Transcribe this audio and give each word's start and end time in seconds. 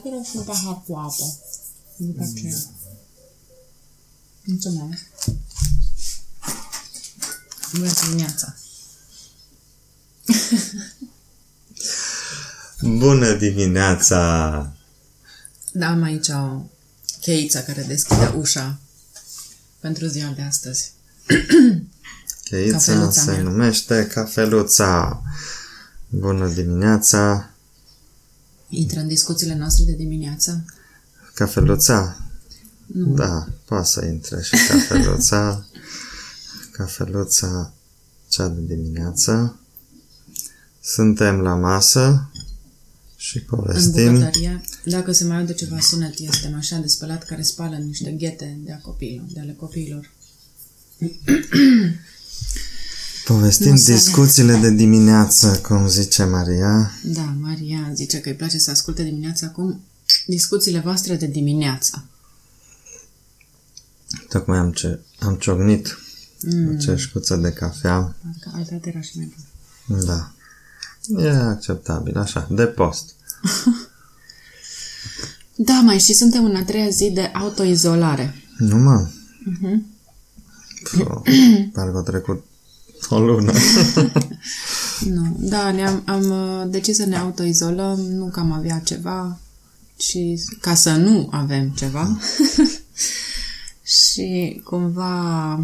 Hai 0.00 0.10
te 0.10 0.16
rog 0.16 0.24
și 0.24 0.36
un 0.36 0.42
pahar 0.44 0.82
cu 0.86 0.94
apă. 0.94 1.38
După 1.96 2.22
aceea. 2.22 2.56
Mulțumesc. 4.44 5.02
Bună 7.72 7.92
dimineața. 8.02 8.54
Bună 12.98 13.32
dimineața! 13.32 14.72
Da, 15.72 15.86
am 15.88 16.02
aici 16.02 16.28
o 16.28 16.62
cheiță 17.20 17.62
care 17.62 17.82
deschide 17.82 18.32
ușa 18.36 18.78
pentru 19.80 20.06
ziua 20.06 20.30
de 20.30 20.42
astăzi. 20.42 20.92
Cheița 22.44 22.76
Cafeluța 22.76 23.20
se 23.20 23.30
mea. 23.30 23.42
numește 23.42 24.06
Cafeluța. 24.06 25.22
Bună 26.08 26.48
dimineața! 26.48 27.50
Intră 28.68 29.00
în 29.00 29.08
discuțiile 29.08 29.54
noastre 29.54 29.84
de 29.84 29.92
dimineață. 29.92 30.64
Cafeluța? 31.34 32.26
Nu. 32.86 33.14
Da, 33.14 33.48
poate 33.64 33.86
să 33.86 34.04
intre 34.04 34.42
și 34.42 34.54
cafeluța. 34.68 35.66
cafeluța 36.76 37.72
cea 38.28 38.48
de 38.48 38.74
dimineață. 38.74 39.58
Suntem 40.82 41.40
la 41.40 41.54
masă 41.54 42.30
și 43.16 43.36
În 43.36 43.44
povestim. 43.56 44.12
bucătărie, 44.12 44.60
dacă 44.84 45.12
se 45.12 45.24
mai 45.24 45.38
aude 45.38 45.52
ceva 45.52 45.80
sunet, 45.80 46.18
este 46.18 46.48
mașina 46.48 46.78
de 46.78 46.86
spălat 46.86 47.24
care 47.24 47.42
spală 47.42 47.76
niște 47.76 48.10
ghete 48.10 48.58
de, 48.64 48.72
a 48.72 48.76
copiilor, 48.78 49.26
de 49.32 49.40
ale 49.40 49.52
copiilor. 49.52 50.10
Povestim 53.28 53.70
Nu 53.70 53.76
se- 53.76 53.92
discuțiile 53.92 54.56
de 54.56 54.70
dimineață, 54.70 55.60
cum 55.62 55.88
zice 55.88 56.24
Maria. 56.24 56.92
Da, 57.04 57.34
Maria 57.40 57.90
zice 57.94 58.20
că 58.20 58.28
îi 58.28 58.34
place 58.34 58.58
să 58.58 58.70
asculte 58.70 59.02
dimineața 59.02 59.46
acum 59.46 59.80
discuțiile 60.26 60.78
voastre 60.80 61.14
de 61.16 61.26
dimineață. 61.26 62.04
Tocmai 64.28 64.58
am, 64.58 64.72
ce, 64.72 65.00
am 65.20 65.34
ciocnit 65.34 65.98
Mm. 66.42 66.68
o 66.74 66.76
ceșcuță 66.76 67.36
de 67.36 67.50
cafea. 67.52 67.94
Parcă 68.22 68.56
altă 68.56 68.68
dată 68.72 68.88
era 68.88 69.00
și 69.00 69.16
mai 69.16 69.32
bun. 69.86 70.04
Da. 70.04 70.32
E 71.22 71.28
acceptabil, 71.30 72.16
așa, 72.16 72.48
de 72.50 72.64
post. 72.64 73.14
Da, 75.60 75.80
mai 75.80 75.98
și 75.98 76.12
suntem 76.14 76.44
în 76.44 76.56
a 76.56 76.64
treia 76.64 76.88
zi 76.88 77.10
de 77.10 77.20
autoizolare. 77.34 78.34
Nu 78.58 78.76
mă. 78.76 79.08
Mhm. 79.44 79.86
Pă, 80.96 81.22
Parcă 81.72 81.96
a 81.98 82.02
trecut 82.02 82.44
o 83.08 83.18
lună. 83.20 83.52
Nu, 85.04 85.36
da, 85.38 85.70
ne-am 85.70 86.02
am 86.06 86.30
uh, 86.30 86.70
decis 86.70 86.96
să 86.96 87.04
ne 87.04 87.16
autoizolăm, 87.16 88.00
nu 88.00 88.26
că 88.26 88.40
am 88.40 88.52
avea 88.52 88.78
ceva, 88.78 89.38
ci 89.96 90.18
ca 90.60 90.74
să 90.74 90.90
nu 90.90 91.28
avem 91.30 91.68
ceva. 91.68 92.18
și 93.98 94.60
cumva 94.64 95.54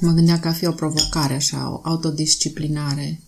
mă 0.00 0.10
gândeam 0.10 0.38
că 0.38 0.48
ar 0.48 0.54
fi 0.54 0.66
o 0.66 0.72
provocare, 0.72 1.34
așa, 1.34 1.70
o 1.70 1.80
autodisciplinare 1.82 3.20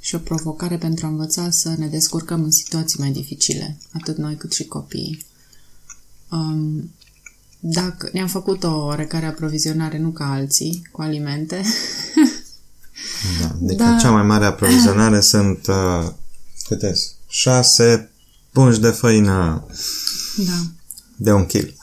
și 0.00 0.14
o 0.14 0.18
provocare 0.18 0.78
pentru 0.78 1.06
a 1.06 1.08
învăța 1.08 1.50
să 1.50 1.74
ne 1.78 1.86
descurcăm 1.86 2.42
în 2.42 2.50
situații 2.50 3.00
mai 3.00 3.10
dificile, 3.10 3.78
atât 3.92 4.16
noi 4.16 4.36
cât 4.36 4.52
și 4.52 4.64
copiii. 4.64 5.24
Um, 6.30 6.90
dacă 7.68 8.08
ne-am 8.12 8.26
făcut 8.28 8.64
o 8.64 8.84
oarecare 8.84 9.26
aprovizionare, 9.26 9.98
nu 9.98 10.10
ca 10.10 10.32
alții, 10.32 10.88
cu 10.92 11.02
alimente, 11.02 11.62
Da. 13.40 13.46
Adică 13.64 13.82
Da. 13.82 13.96
cea 14.00 14.10
mai 14.10 14.22
mare 14.22 14.44
aprovizionare 14.44 15.20
sunt 15.32 15.66
uh, 15.66 16.08
câte 16.68 16.94
sunt? 16.94 17.14
șase 17.28 18.10
pungi 18.52 18.80
de 18.80 18.90
făină 18.90 19.64
da, 20.36 20.62
de 21.16 21.32
un 21.32 21.46
kil. 21.46 21.76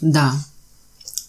Da. 0.00 0.36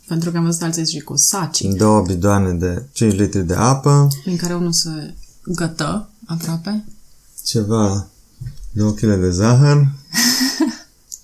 Pentru 0.07 0.31
că 0.31 0.37
am 0.37 0.43
văzut 0.43 0.61
alții 0.61 0.85
și 0.85 0.99
cu 0.99 1.15
saci, 1.17 1.61
Două 1.61 2.01
bidoane 2.01 2.51
de 2.53 2.83
5 2.91 3.13
litri 3.13 3.45
de 3.45 3.53
apă, 3.53 4.07
prin 4.23 4.37
care 4.37 4.53
unul 4.55 4.71
se 4.71 5.13
gătă 5.43 6.09
aproape. 6.25 6.85
ceva 7.45 8.07
2 8.71 8.93
kg 8.93 9.19
de 9.19 9.29
zahăr, 9.31 9.77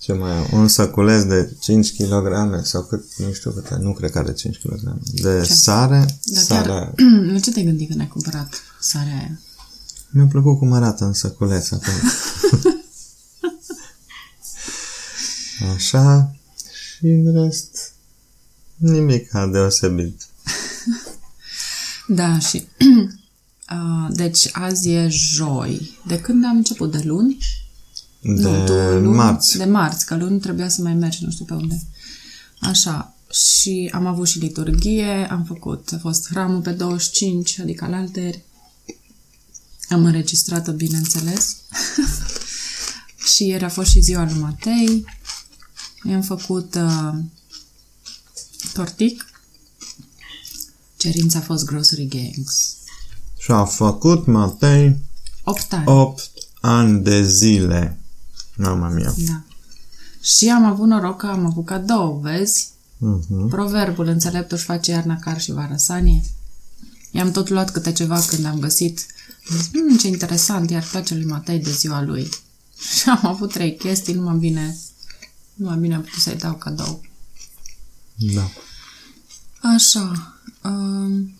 ce 0.08 0.14
mai 0.14 0.36
am? 0.36 0.46
Un 0.52 0.68
săculeț 0.68 1.22
de 1.22 1.56
5 1.60 1.92
kg 1.94 2.60
sau 2.62 2.82
cât, 2.84 3.04
nu 3.16 3.32
știu 3.32 3.50
câte, 3.50 3.76
nu 3.80 3.92
cred 3.92 4.10
că 4.10 4.18
are 4.18 4.32
5 4.32 4.58
kg. 4.58 4.80
De 5.12 5.42
Ce? 5.44 5.52
sare, 5.52 6.18
Dar 6.24 6.42
sare. 6.42 6.68
chiar, 6.68 6.94
la 7.32 7.38
ce 7.38 7.50
te-ai 7.50 7.64
gândit 7.64 7.88
când 7.88 8.00
ai 8.00 8.08
cumpărat 8.08 8.54
sarea 8.80 9.12
aia? 9.12 9.40
Mi-a 10.10 10.26
plăcut 10.26 10.58
cum 10.58 10.72
arată 10.72 11.04
în 11.04 11.12
săculeț 11.12 11.70
acum. 11.70 11.92
Așa. 15.74 16.34
Și 16.96 17.06
în 17.06 17.42
rest, 17.42 17.92
nimic 18.76 19.34
a 19.34 19.46
deosebit. 19.46 20.22
Da, 22.10 22.38
și... 22.38 22.66
uh, 23.72 24.08
deci 24.10 24.48
azi 24.52 24.90
e 24.90 25.08
joi. 25.08 25.98
De 26.06 26.20
când 26.20 26.44
am 26.44 26.56
început? 26.56 26.90
De 26.90 27.02
luni? 27.04 27.38
De 28.20 28.30
nu, 28.30 28.64
tu, 28.64 28.72
luni, 28.72 29.16
marți. 29.16 29.56
De 29.56 29.64
marți, 29.64 30.06
că 30.06 30.16
luni 30.16 30.40
trebuia 30.40 30.68
să 30.68 30.82
mai 30.82 30.94
mergi, 30.94 31.24
nu 31.24 31.30
știu 31.30 31.44
pe 31.44 31.54
unde. 31.54 31.82
Așa. 32.60 33.14
Și 33.30 33.90
am 33.94 34.06
avut 34.06 34.28
și 34.28 34.38
liturghie, 34.38 35.28
am 35.30 35.44
făcut, 35.44 35.92
a 35.94 35.98
fost 35.98 36.28
hramul 36.28 36.60
pe 36.60 36.70
25, 36.70 37.60
adică 37.60 37.86
la 37.86 37.96
alteri. 37.96 38.42
Am 39.88 40.04
înregistrat-o, 40.04 40.72
bineînțeles. 40.72 41.56
și 43.34 43.46
ieri 43.46 43.64
a 43.64 43.68
fost 43.68 43.90
și 43.90 44.00
ziua 44.00 44.24
lui 44.24 44.40
Matei. 44.40 45.04
I-am 46.02 46.22
făcut 46.22 46.74
uh, 46.74 47.12
tortic. 48.72 49.26
Cerința 50.96 51.38
a 51.38 51.42
fost 51.42 51.64
Grocery 51.64 52.06
Gangs. 52.06 52.76
Și 53.38 53.50
a 53.50 53.64
făcut 53.64 54.26
Matei 54.26 54.96
8 55.44 55.72
ani. 55.72 55.84
8 55.86 56.30
ani 56.60 57.02
de 57.02 57.22
zile. 57.22 57.97
Mama 58.58 58.88
mia. 58.88 59.14
Da. 59.16 59.40
Și 60.20 60.48
am 60.48 60.64
avut 60.64 60.86
noroc 60.86 61.16
că 61.20 61.26
am 61.26 61.46
avut 61.46 61.64
cadou, 61.64 62.18
vezi? 62.22 62.68
Mhm. 62.96 63.48
Proverbul 63.48 64.06
înțeleptul 64.06 64.56
își 64.56 64.66
face 64.66 64.90
iarna 64.90 65.16
car 65.18 65.40
și 65.40 65.52
vara 65.52 65.76
sanie. 65.76 66.22
I-am 67.10 67.30
tot 67.30 67.48
luat 67.48 67.70
câte 67.70 67.92
ceva 67.92 68.20
când 68.20 68.44
am 68.44 68.58
găsit. 68.58 69.06
Am 69.50 69.56
zis, 69.56 69.70
"Mm, 69.72 69.96
ce 69.96 70.08
interesant, 70.08 70.70
iar 70.70 70.86
place 70.90 71.14
lui 71.14 71.24
Matei 71.24 71.58
de 71.58 71.70
ziua 71.70 72.02
lui. 72.02 72.28
Și 72.96 73.08
am 73.08 73.20
avut 73.22 73.52
trei 73.52 73.76
chestii, 73.76 74.14
numai 74.14 74.36
bine, 74.36 74.76
numai 75.54 75.76
bine 75.78 75.94
am 75.94 76.02
putut 76.02 76.22
să-i 76.22 76.36
dau 76.36 76.54
cadou. 76.54 77.00
Da. 78.14 78.50
Așa. 79.74 80.34
Um, 80.64 81.34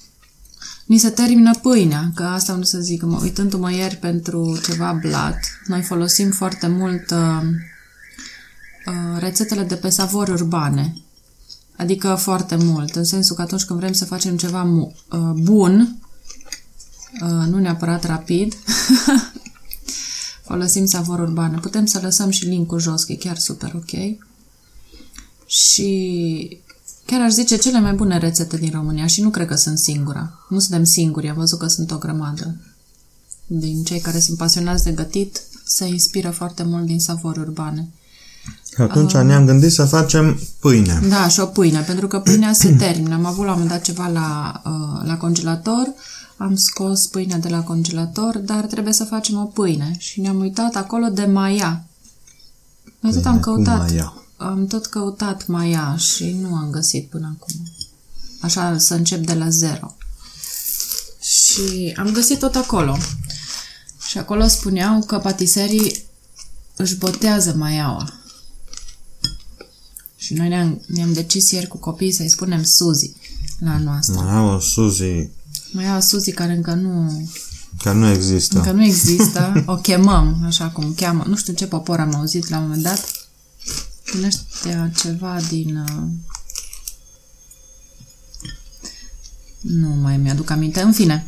ni 0.88 0.98
se 0.98 1.10
termină 1.10 1.54
pâinea, 1.62 2.10
că 2.14 2.22
asta 2.22 2.52
am 2.52 2.58
vrut 2.58 2.70
să 2.70 2.78
zic. 2.78 3.02
Mă, 3.02 3.18
uitându-mă 3.22 3.72
ieri 3.72 3.96
pentru 3.96 4.60
ceva 4.64 4.92
blat, 4.92 5.38
noi 5.66 5.82
folosim 5.82 6.30
foarte 6.30 6.66
mult 6.66 7.10
uh, 7.10 7.42
uh, 8.86 9.18
rețetele 9.18 9.62
de 9.62 9.74
pe 9.74 9.88
savori 9.88 10.30
urbane. 10.30 10.94
Adică 11.76 12.14
foarte 12.14 12.56
mult, 12.56 12.96
în 12.96 13.04
sensul 13.04 13.36
că 13.36 13.42
atunci 13.42 13.64
când 13.64 13.78
vrem 13.78 13.92
să 13.92 14.04
facem 14.04 14.36
ceva 14.36 14.62
mu- 14.62 14.94
uh, 15.10 15.30
bun, 15.34 15.98
uh, 17.22 17.46
nu 17.46 17.58
neapărat 17.58 18.04
rapid, 18.04 18.54
folosim 20.48 20.86
savori 20.86 21.20
urbane. 21.20 21.58
Putem 21.58 21.86
să 21.86 22.00
lăsăm 22.02 22.30
și 22.30 22.44
link-ul 22.44 22.78
jos, 22.78 23.04
că 23.04 23.12
e 23.12 23.16
chiar 23.16 23.36
super 23.36 23.72
ok. 23.74 24.18
Și 25.46 26.60
chiar 27.10 27.20
aș 27.20 27.32
zice 27.32 27.56
cele 27.56 27.80
mai 27.80 27.92
bune 27.92 28.18
rețete 28.18 28.56
din 28.56 28.70
România 28.74 29.06
și 29.06 29.20
nu 29.20 29.30
cred 29.30 29.46
că 29.46 29.54
sunt 29.54 29.78
singura. 29.78 30.32
Nu 30.48 30.58
suntem 30.58 30.84
singuri, 30.84 31.28
am 31.28 31.36
văzut 31.36 31.58
că 31.58 31.66
sunt 31.66 31.90
o 31.90 31.98
grămadă. 31.98 32.56
Din 33.46 33.84
cei 33.84 34.00
care 34.00 34.18
sunt 34.18 34.36
pasionați 34.38 34.84
de 34.84 34.90
gătit, 34.90 35.40
se 35.64 35.86
inspiră 35.86 36.30
foarte 36.30 36.62
mult 36.62 36.86
din 36.86 37.00
savori 37.00 37.38
urbane. 37.38 37.88
Și 38.74 38.80
atunci 38.80 39.12
ne-am 39.12 39.46
gândit 39.46 39.72
să 39.72 39.84
facem 39.84 40.40
pâine. 40.60 41.00
Da, 41.08 41.28
și 41.28 41.40
o 41.40 41.46
pâine, 41.46 41.80
pentru 41.80 42.06
că 42.06 42.18
pâinea 42.20 42.52
se 42.52 42.72
termină. 42.72 43.14
Am 43.14 43.24
avut 43.24 43.44
la 43.44 43.52
un 43.52 43.58
moment 43.58 43.70
dat 43.70 43.82
ceva 43.82 44.08
la, 44.08 44.60
uh, 44.64 45.06
la 45.06 45.16
congelator, 45.16 45.92
am 46.36 46.56
scos 46.56 47.06
pâinea 47.06 47.38
de 47.38 47.48
la 47.48 47.62
congelator, 47.62 48.38
dar 48.38 48.64
trebuie 48.64 48.92
să 48.92 49.04
facem 49.04 49.36
o 49.38 49.44
pâine. 49.44 49.94
Și 49.98 50.20
ne-am 50.20 50.38
uitat 50.40 50.74
acolo 50.74 51.06
de 51.08 51.24
maia. 51.24 51.84
Noi 53.00 53.12
tot 53.12 53.24
am 53.26 53.38
Pâine 53.40 53.44
cu 53.44 53.52
căutat. 53.52 53.78
maia. 53.90 54.12
Am 54.40 54.66
tot 54.66 54.86
căutat 54.86 55.46
maia 55.46 55.96
și 55.96 56.30
nu 56.30 56.54
am 56.54 56.70
găsit 56.70 57.08
până 57.08 57.36
acum. 57.38 57.54
Așa 58.40 58.78
să 58.78 58.94
încep 58.94 59.26
de 59.26 59.34
la 59.34 59.48
zero. 59.48 59.96
Și 61.20 61.94
am 61.96 62.10
găsit 62.12 62.38
tot 62.38 62.54
acolo. 62.54 62.96
Și 64.08 64.18
acolo 64.18 64.46
spuneau 64.46 65.02
că 65.02 65.18
patiserii 65.18 66.04
își 66.76 66.96
botează 66.96 67.54
maiaua. 67.54 68.12
Și 70.16 70.34
noi 70.34 70.48
ne-am, 70.48 70.82
ne-am 70.86 71.12
decis 71.12 71.50
ieri 71.50 71.66
cu 71.66 71.76
copiii 71.76 72.12
să-i 72.12 72.28
spunem 72.28 72.62
Suzy 72.62 73.12
la 73.58 73.78
noastră. 73.78 74.20
Mai 74.20 74.34
au 74.34 74.46
o 74.46 74.60
Suzy. 74.60 75.28
Mai 75.72 75.88
au 75.88 76.00
Suzy 76.00 76.32
care 76.32 76.52
încă 76.52 76.74
nu, 76.74 77.22
Că 77.82 77.92
nu 77.92 78.08
există. 78.08 78.58
Încă 78.58 78.72
nu 78.72 78.84
există, 78.84 79.64
o 79.66 79.76
chemăm, 79.76 80.42
așa 80.46 80.68
cum 80.68 80.94
cheamă. 80.94 81.24
Nu 81.26 81.36
știu 81.36 81.52
ce 81.52 81.66
popor 81.66 82.00
am 82.00 82.14
auzit 82.14 82.48
la 82.48 82.56
un 82.56 82.62
moment 82.62 82.82
dat. 82.82 83.17
Din 84.12 84.24
ăștia 84.24 84.90
ceva 84.96 85.36
din... 85.48 85.76
Uh... 85.76 86.02
Nu 89.60 89.88
mai 89.88 90.16
mi-aduc 90.16 90.50
aminte. 90.50 90.80
În 90.80 90.92
fine, 90.92 91.26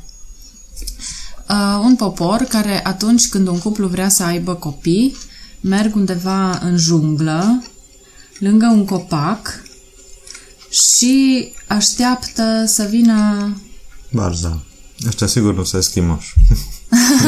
uh, 1.49 1.81
un 1.83 1.97
popor 1.97 2.43
care 2.43 2.87
atunci 2.87 3.29
când 3.29 3.47
un 3.47 3.59
cuplu 3.59 3.89
vrea 3.89 4.09
să 4.09 4.23
aibă 4.23 4.55
copii, 4.55 5.17
merg 5.61 5.95
undeva 5.95 6.59
în 6.59 6.77
junglă, 6.77 7.63
lângă 8.39 8.67
un 8.67 8.85
copac 8.85 9.63
și 10.71 11.49
așteaptă 11.67 12.65
să 12.67 12.85
vină... 12.91 13.51
Barza. 14.11 14.65
Ăștia 15.07 15.27
sigur 15.27 15.55
nu 15.55 15.65
se 15.65 15.81
schimoși. 15.81 16.35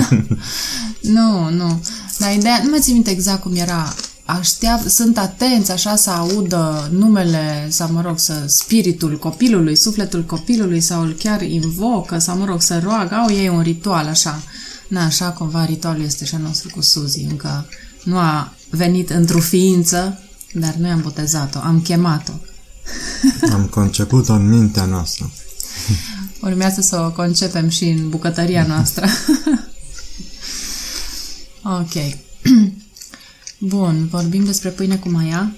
nu, 1.17 1.49
nu. 1.51 1.85
Dar 2.19 2.35
ideea, 2.35 2.61
nu 2.63 2.71
mai 2.71 2.81
țin 2.81 2.93
minte 2.93 3.11
exact 3.11 3.43
cum 3.43 3.55
era. 3.55 3.95
Aștept, 4.25 4.91
sunt 4.91 5.19
atenți 5.19 5.71
așa 5.71 5.97
să 5.97 6.11
audă 6.11 6.89
numele 6.93 7.67
sau, 7.71 7.93
mă 7.93 8.01
rog, 8.01 8.19
să 8.19 8.45
spiritul 8.47 9.19
copilului, 9.19 9.77
sufletul 9.77 10.25
copilului 10.25 10.81
sau 10.81 11.03
îl 11.03 11.13
chiar 11.13 11.43
invocă 11.43 12.19
sau, 12.19 12.37
mă 12.37 12.45
rog, 12.45 12.63
să 12.63 12.79
roagă. 12.79 13.15
Au 13.15 13.31
ei 13.31 13.49
un 13.49 13.63
ritual 13.63 14.07
așa. 14.07 14.43
Na, 14.89 15.05
așa 15.05 15.31
cumva 15.31 15.65
ritualul 15.65 16.05
este 16.05 16.25
și 16.25 16.37
nostru 16.37 16.69
cu 16.75 16.81
Suzy. 16.81 17.27
Încă 17.31 17.67
nu 18.05 18.19
a 18.19 18.55
venit 18.71 19.11
într-o 19.11 19.41
ființă, 19.41 20.19
dar 20.53 20.75
noi 20.75 20.91
am 20.91 21.01
botezat-o, 21.01 21.59
am 21.59 21.81
chemat-o. 21.81 22.33
am 23.53 23.67
conceput-o 23.67 24.33
în 24.33 24.49
mintea 24.49 24.85
noastră. 24.85 25.31
Urmează 26.41 26.81
să 26.81 27.01
o 27.01 27.11
concepem 27.11 27.69
și 27.69 27.85
în 27.85 28.09
bucătăria 28.09 28.67
noastră. 28.67 29.07
ok. 31.81 31.93
Bun, 33.65 34.09
vorbim 34.09 34.45
despre 34.45 34.69
pâine 34.69 34.97
cu 34.97 35.09
maia, 35.09 35.55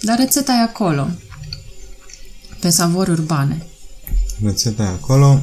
dar 0.00 0.18
rețeta 0.18 0.52
e 0.52 0.62
acolo, 0.62 1.08
pe 2.60 2.70
savori 2.70 3.10
urbane. 3.10 3.66
Rețeta 4.42 4.82
e 4.82 4.86
acolo 4.86 5.42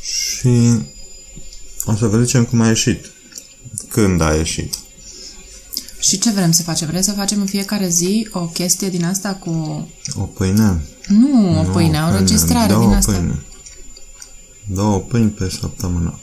și 0.00 0.80
o 1.84 1.94
să 1.96 2.06
vedem 2.06 2.44
cum 2.44 2.60
a 2.60 2.66
ieșit. 2.66 3.10
Când 3.88 4.20
a 4.20 4.34
ieșit. 4.34 4.74
Și 5.98 6.18
ce 6.18 6.30
vrem 6.30 6.50
să 6.50 6.62
facem? 6.62 6.88
Vrem 6.88 7.02
să 7.02 7.12
facem 7.12 7.40
în 7.40 7.46
fiecare 7.46 7.88
zi 7.88 8.28
o 8.32 8.46
chestie 8.46 8.88
din 8.88 9.04
asta 9.04 9.34
cu... 9.34 9.50
O 10.14 10.22
pâine? 10.22 10.86
Nu, 11.08 11.60
o 11.60 11.62
pâine, 11.62 12.02
o, 12.02 12.04
o 12.04 12.06
înregistrare 12.06 12.74
din 12.74 12.92
asta. 12.92 13.12
Pâine. 13.12 13.42
Două 14.66 14.98
pâini 14.98 15.30
pe 15.30 15.48
săptămână. 15.60 16.18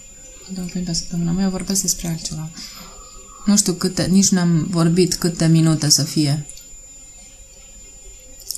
Două 0.53 0.67
pâini 0.67 0.85
pe 0.85 0.93
săptămână. 0.93 1.31
Mai 1.31 1.43
eu 1.43 1.49
vorbesc 1.49 1.81
despre 1.81 2.07
altceva. 2.07 2.49
Nu 3.47 3.57
știu 3.57 3.73
câte, 3.73 4.07
nici 4.11 4.29
n-am 4.29 4.67
vorbit 4.69 5.15
câte 5.15 5.45
minute 5.45 5.89
să 5.89 6.03
fie. 6.03 6.45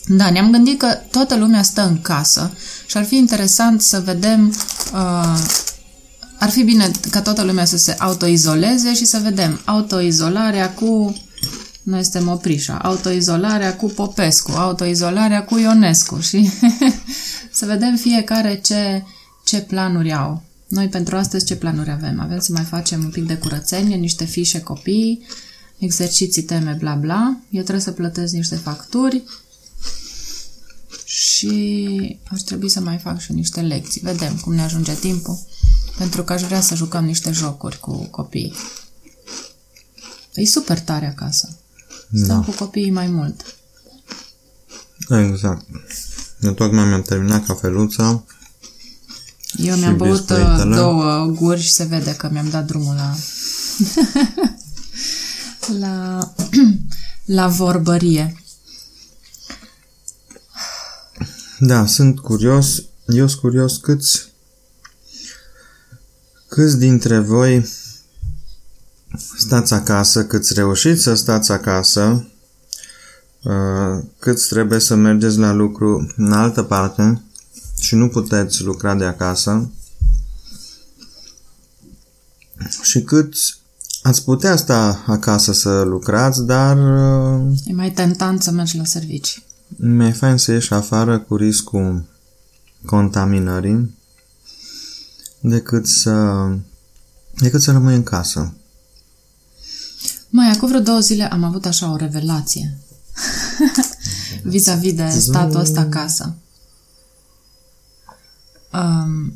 Da, 0.05 0.29
ne-am 0.29 0.51
gândit 0.51 0.79
că 0.79 0.97
toată 1.11 1.35
lumea 1.35 1.61
stă 1.61 1.81
în 1.81 2.01
casă 2.01 2.51
și 2.85 2.97
ar 2.97 3.05
fi 3.05 3.15
interesant 3.15 3.81
să 3.81 3.99
vedem 3.99 4.47
uh, 4.93 5.39
ar 6.39 6.49
fi 6.49 6.63
bine 6.63 6.91
ca 7.11 7.21
toată 7.21 7.43
lumea 7.43 7.65
să 7.65 7.77
se 7.77 7.95
autoizoleze 7.99 8.93
și 8.93 9.05
să 9.05 9.19
vedem 9.23 9.61
autoizolarea 9.65 10.73
cu 10.73 11.15
noi 11.83 12.03
suntem 12.03 12.27
oprișa, 12.27 12.77
autoizolarea 12.77 13.75
cu 13.75 13.85
Popescu, 13.85 14.51
autoizolarea 14.51 15.43
cu 15.43 15.57
Ionescu 15.57 16.19
și 16.19 16.49
să 17.59 17.65
vedem 17.65 17.95
fiecare 17.95 18.59
ce, 18.63 19.03
ce 19.45 19.61
planuri 19.61 20.13
au. 20.13 20.48
Noi 20.69 20.89
pentru 20.89 21.15
astăzi 21.15 21.45
ce 21.45 21.55
planuri 21.55 21.89
avem? 21.89 22.19
Avem 22.19 22.39
să 22.39 22.51
mai 22.51 22.63
facem 22.63 23.03
un 23.03 23.09
pic 23.09 23.27
de 23.27 23.37
curățenie, 23.37 23.95
niște 23.95 24.25
fișe 24.25 24.61
copii, 24.61 25.25
exerciții, 25.77 26.41
teme, 26.41 26.75
bla 26.79 26.95
bla. 26.95 27.37
Eu 27.49 27.61
trebuie 27.61 27.83
să 27.83 27.91
plătesc 27.91 28.33
niște 28.33 28.55
facturi 28.55 29.23
și 31.05 32.19
ar 32.31 32.39
trebui 32.39 32.69
să 32.69 32.79
mai 32.79 32.97
fac 32.97 33.19
și 33.19 33.31
niște 33.31 33.61
lecții. 33.61 34.01
Vedem 34.01 34.35
cum 34.35 34.53
ne 34.53 34.61
ajunge 34.61 34.93
timpul, 34.93 35.39
pentru 35.97 36.23
că 36.23 36.33
aș 36.33 36.41
vrea 36.41 36.61
să 36.61 36.75
jucăm 36.75 37.05
niște 37.05 37.31
jocuri 37.31 37.79
cu 37.79 38.03
copiii. 38.03 38.53
E 40.33 40.45
super 40.45 40.79
tare 40.79 41.07
acasă. 41.07 41.57
Stăm 42.13 42.39
da. 42.39 42.45
cu 42.45 42.51
copiii 42.51 42.91
mai 42.91 43.07
mult. 43.07 43.55
Exact. 45.09 45.65
Eu 46.41 46.53
tocmai 46.53 46.87
mi-am 46.87 47.01
terminat 47.01 47.45
cafeluța 47.45 48.23
eu 49.61 49.75
mi-am 49.75 49.97
băut 49.97 50.29
uh, 50.29 50.71
două 50.75 51.25
guri 51.25 51.61
și 51.61 51.71
se 51.71 51.83
vede 51.83 52.15
că 52.15 52.29
mi-am 52.31 52.49
dat 52.49 52.65
drumul 52.65 52.95
la... 52.95 53.15
la... 55.79 56.33
la 57.39 57.47
vorbărie. 57.47 58.43
Da, 61.59 61.85
sunt 61.85 62.19
curios. 62.19 62.83
Eu 63.07 63.27
sunt 63.27 63.41
curios 63.41 63.77
câți 63.77 64.27
câți 66.47 66.77
dintre 66.77 67.19
voi 67.19 67.67
stați 69.37 69.73
acasă, 69.73 70.25
câți 70.25 70.53
reușiți 70.53 71.03
să 71.03 71.13
stați 71.13 71.51
acasă, 71.51 72.27
uh, 73.43 74.03
câți 74.19 74.47
trebuie 74.47 74.79
să 74.79 74.95
mergeți 74.95 75.37
la 75.37 75.51
lucru 75.51 76.13
în 76.17 76.31
altă 76.31 76.63
parte, 76.63 77.21
și 77.79 77.95
nu 77.95 78.09
puteți 78.09 78.63
lucra 78.63 78.95
de 78.95 79.05
acasă 79.05 79.71
și 82.81 83.01
cât 83.01 83.33
ați 84.01 84.23
putea 84.23 84.55
sta 84.55 85.03
acasă 85.07 85.53
să 85.53 85.81
lucrați, 85.81 86.45
dar... 86.45 86.77
E 87.65 87.73
mai 87.73 87.91
tentant 87.91 88.41
să 88.41 88.51
mergi 88.51 88.77
la 88.77 88.83
servici. 88.83 89.43
Mai 89.77 90.11
fain 90.11 90.37
să 90.37 90.51
ieși 90.51 90.73
afară 90.73 91.19
cu 91.19 91.35
riscul 91.35 92.05
contaminării 92.85 93.97
decât 95.39 95.87
să, 95.87 96.47
decât 97.35 97.61
să 97.61 97.71
rămâi 97.71 97.95
în 97.95 98.03
casă. 98.03 98.53
Mai, 100.29 100.49
acum 100.49 100.67
vreo 100.67 100.79
două 100.79 100.99
zile 100.99 101.31
am 101.31 101.43
avut 101.43 101.65
așa 101.65 101.91
o 101.91 101.95
revelație 101.95 102.77
vis-a-vis 104.43 104.93
de 104.93 105.09
statul 105.09 105.59
ăsta 105.59 105.79
acasă. 105.79 106.35
Um, 108.79 109.33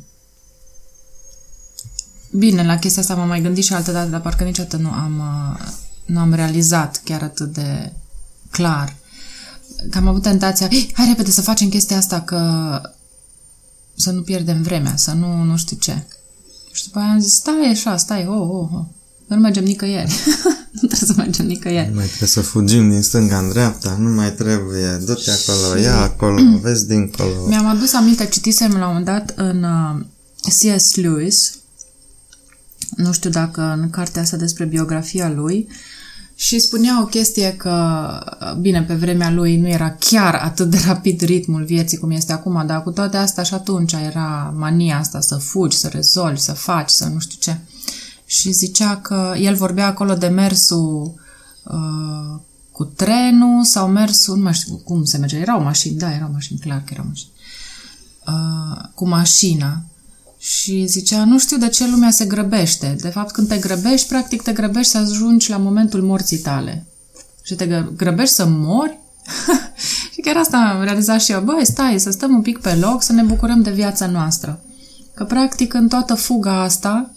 bine, 2.30 2.64
la 2.64 2.78
chestia 2.78 3.02
asta 3.02 3.14
m-am 3.14 3.28
mai 3.28 3.40
gândit 3.40 3.64
și 3.64 3.74
altă 3.74 3.92
dată, 3.92 4.08
dar 4.08 4.20
parcă 4.20 4.44
niciodată 4.44 4.76
nu 4.76 4.90
am, 4.90 5.18
uh, 5.18 5.66
nu 6.06 6.18
am 6.20 6.32
realizat 6.32 7.00
chiar 7.04 7.22
atât 7.22 7.52
de 7.52 7.92
clar. 8.50 8.96
Că 9.90 9.98
am 9.98 10.08
avut 10.08 10.22
tentația, 10.22 10.68
hai 10.92 11.06
repede 11.08 11.30
să 11.30 11.42
facem 11.42 11.68
chestia 11.68 11.96
asta, 11.96 12.20
că 12.20 12.80
să 13.96 14.10
nu 14.10 14.22
pierdem 14.22 14.62
vremea, 14.62 14.96
să 14.96 15.12
nu, 15.12 15.42
nu 15.42 15.56
știu 15.56 15.76
ce. 15.76 16.06
Și 16.72 16.84
după 16.84 16.98
aia 16.98 17.10
am 17.10 17.20
zis, 17.20 17.34
stai 17.34 17.70
așa, 17.70 17.96
stai, 17.96 18.26
oh, 18.26 18.48
oh, 18.48 18.68
oh. 18.72 18.84
Nu 19.26 19.36
mergem 19.36 19.64
nicăieri. 19.64 20.14
nu 20.84 20.90
trebuie 20.90 21.16
să 21.16 21.22
mergem 21.22 21.46
nicăieri. 21.46 21.88
Nu 21.88 21.94
mai 21.94 22.06
trebuie 22.06 22.28
să 22.28 22.40
fugim 22.40 22.90
din 22.90 23.02
stânga 23.02 23.38
în 23.38 23.48
dreapta, 23.48 23.96
nu 24.00 24.08
mai 24.08 24.32
trebuie, 24.32 25.00
du-te 25.04 25.30
acolo, 25.30 25.80
ia 25.80 26.00
acolo, 26.00 26.40
vezi 26.62 26.86
dincolo. 26.86 27.46
Mi-am 27.46 27.66
adus 27.66 27.92
aminte, 27.92 28.26
citisem 28.26 28.70
la 28.70 28.76
un 28.76 28.86
moment 28.86 29.04
dat 29.04 29.32
în 29.36 29.62
uh, 29.62 30.04
C.S. 30.42 30.94
Lewis, 30.94 31.54
nu 32.96 33.12
știu 33.12 33.30
dacă 33.30 33.78
în 33.80 33.90
cartea 33.90 34.22
asta 34.22 34.36
despre 34.36 34.64
biografia 34.64 35.30
lui, 35.30 35.68
și 36.36 36.58
spunea 36.58 37.00
o 37.02 37.04
chestie 37.04 37.52
că, 37.52 38.18
bine, 38.60 38.82
pe 38.82 38.94
vremea 38.94 39.30
lui 39.30 39.56
nu 39.56 39.68
era 39.68 39.96
chiar 39.98 40.34
atât 40.34 40.70
de 40.70 40.78
rapid 40.86 41.20
ritmul 41.20 41.64
vieții 41.64 41.98
cum 41.98 42.10
este 42.10 42.32
acum, 42.32 42.66
dar 42.66 42.82
cu 42.82 42.90
toate 42.90 43.16
astea 43.16 43.42
și 43.42 43.54
atunci 43.54 43.92
era 43.92 44.54
mania 44.56 44.98
asta 44.98 45.20
să 45.20 45.36
fugi, 45.36 45.76
să 45.76 45.88
rezolvi, 45.88 46.40
să 46.40 46.52
faci, 46.52 46.90
să 46.90 47.04
nu 47.04 47.18
știu 47.18 47.36
ce 47.40 47.56
și 48.26 48.52
zicea 48.52 48.96
că 48.96 49.34
el 49.38 49.54
vorbea 49.54 49.86
acolo 49.86 50.14
de 50.14 50.26
mersul 50.26 51.14
uh, 51.64 52.40
cu 52.72 52.84
trenul 52.84 53.64
sau 53.64 53.88
mersul, 53.88 54.36
nu 54.36 54.42
mai 54.42 54.52
știu 54.52 54.74
cum 54.84 55.04
se 55.04 55.18
merge, 55.18 55.36
erau 55.36 55.62
mașini, 55.62 55.98
da, 55.98 56.14
erau 56.14 56.30
mașini, 56.32 56.58
clar 56.58 56.78
că 56.78 56.92
erau 56.92 57.04
mașini, 57.08 57.30
uh, 58.26 58.88
cu 58.94 59.08
mașina. 59.08 59.82
Și 60.38 60.86
zicea, 60.86 61.24
nu 61.24 61.38
știu 61.38 61.56
de 61.56 61.68
ce 61.68 61.88
lumea 61.88 62.10
se 62.10 62.24
grăbește. 62.24 62.96
De 63.00 63.08
fapt, 63.08 63.30
când 63.30 63.48
te 63.48 63.56
grăbești, 63.56 64.08
practic 64.08 64.42
te 64.42 64.52
grăbești 64.52 64.90
să 64.90 64.98
ajungi 64.98 65.50
la 65.50 65.56
momentul 65.56 66.02
morții 66.02 66.38
tale. 66.38 66.86
Și 67.42 67.54
te 67.54 67.86
grăbești 67.96 68.34
să 68.34 68.46
mori? 68.46 68.98
și 70.12 70.20
chiar 70.20 70.36
asta 70.36 70.56
am 70.56 70.82
realizat 70.82 71.20
și 71.20 71.32
eu. 71.32 71.40
Băi, 71.40 71.66
stai, 71.66 72.00
să 72.00 72.10
stăm 72.10 72.34
un 72.34 72.42
pic 72.42 72.58
pe 72.58 72.74
loc, 72.74 73.02
să 73.02 73.12
ne 73.12 73.22
bucurăm 73.22 73.62
de 73.62 73.70
viața 73.70 74.06
noastră. 74.06 74.60
Că, 75.14 75.24
practic, 75.24 75.74
în 75.74 75.88
toată 75.88 76.14
fuga 76.14 76.62
asta, 76.62 77.13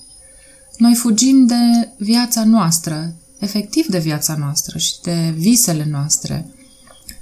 noi 0.77 0.95
fugim 0.95 1.45
de 1.45 1.89
viața 1.97 2.43
noastră, 2.43 3.13
efectiv 3.39 3.85
de 3.85 3.99
viața 3.99 4.35
noastră 4.35 4.77
și 4.77 5.01
de 5.01 5.33
visele 5.37 5.87
noastre. 5.91 6.51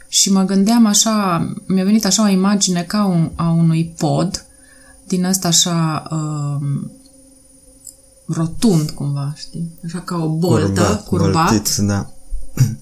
Și 0.08 0.32
mă 0.32 0.44
gândeam 0.44 0.86
așa, 0.86 1.46
mi-a 1.68 1.84
venit 1.84 2.06
așa 2.06 2.24
o 2.24 2.28
imagine 2.28 2.84
ca 2.84 3.06
un, 3.06 3.32
a 3.36 3.50
unui 3.50 3.94
pod, 3.98 4.46
din 5.08 5.26
asta 5.26 5.48
așa 5.48 6.08
um, 6.12 6.92
rotund 8.26 8.90
cumva, 8.90 9.34
știi? 9.38 9.80
Așa 9.86 10.00
ca 10.00 10.16
o 10.16 10.28
boltă, 10.28 10.82
curbat. 10.82 11.06
curbat. 11.06 11.50
Boltit, 11.50 11.76
da. 11.76 12.10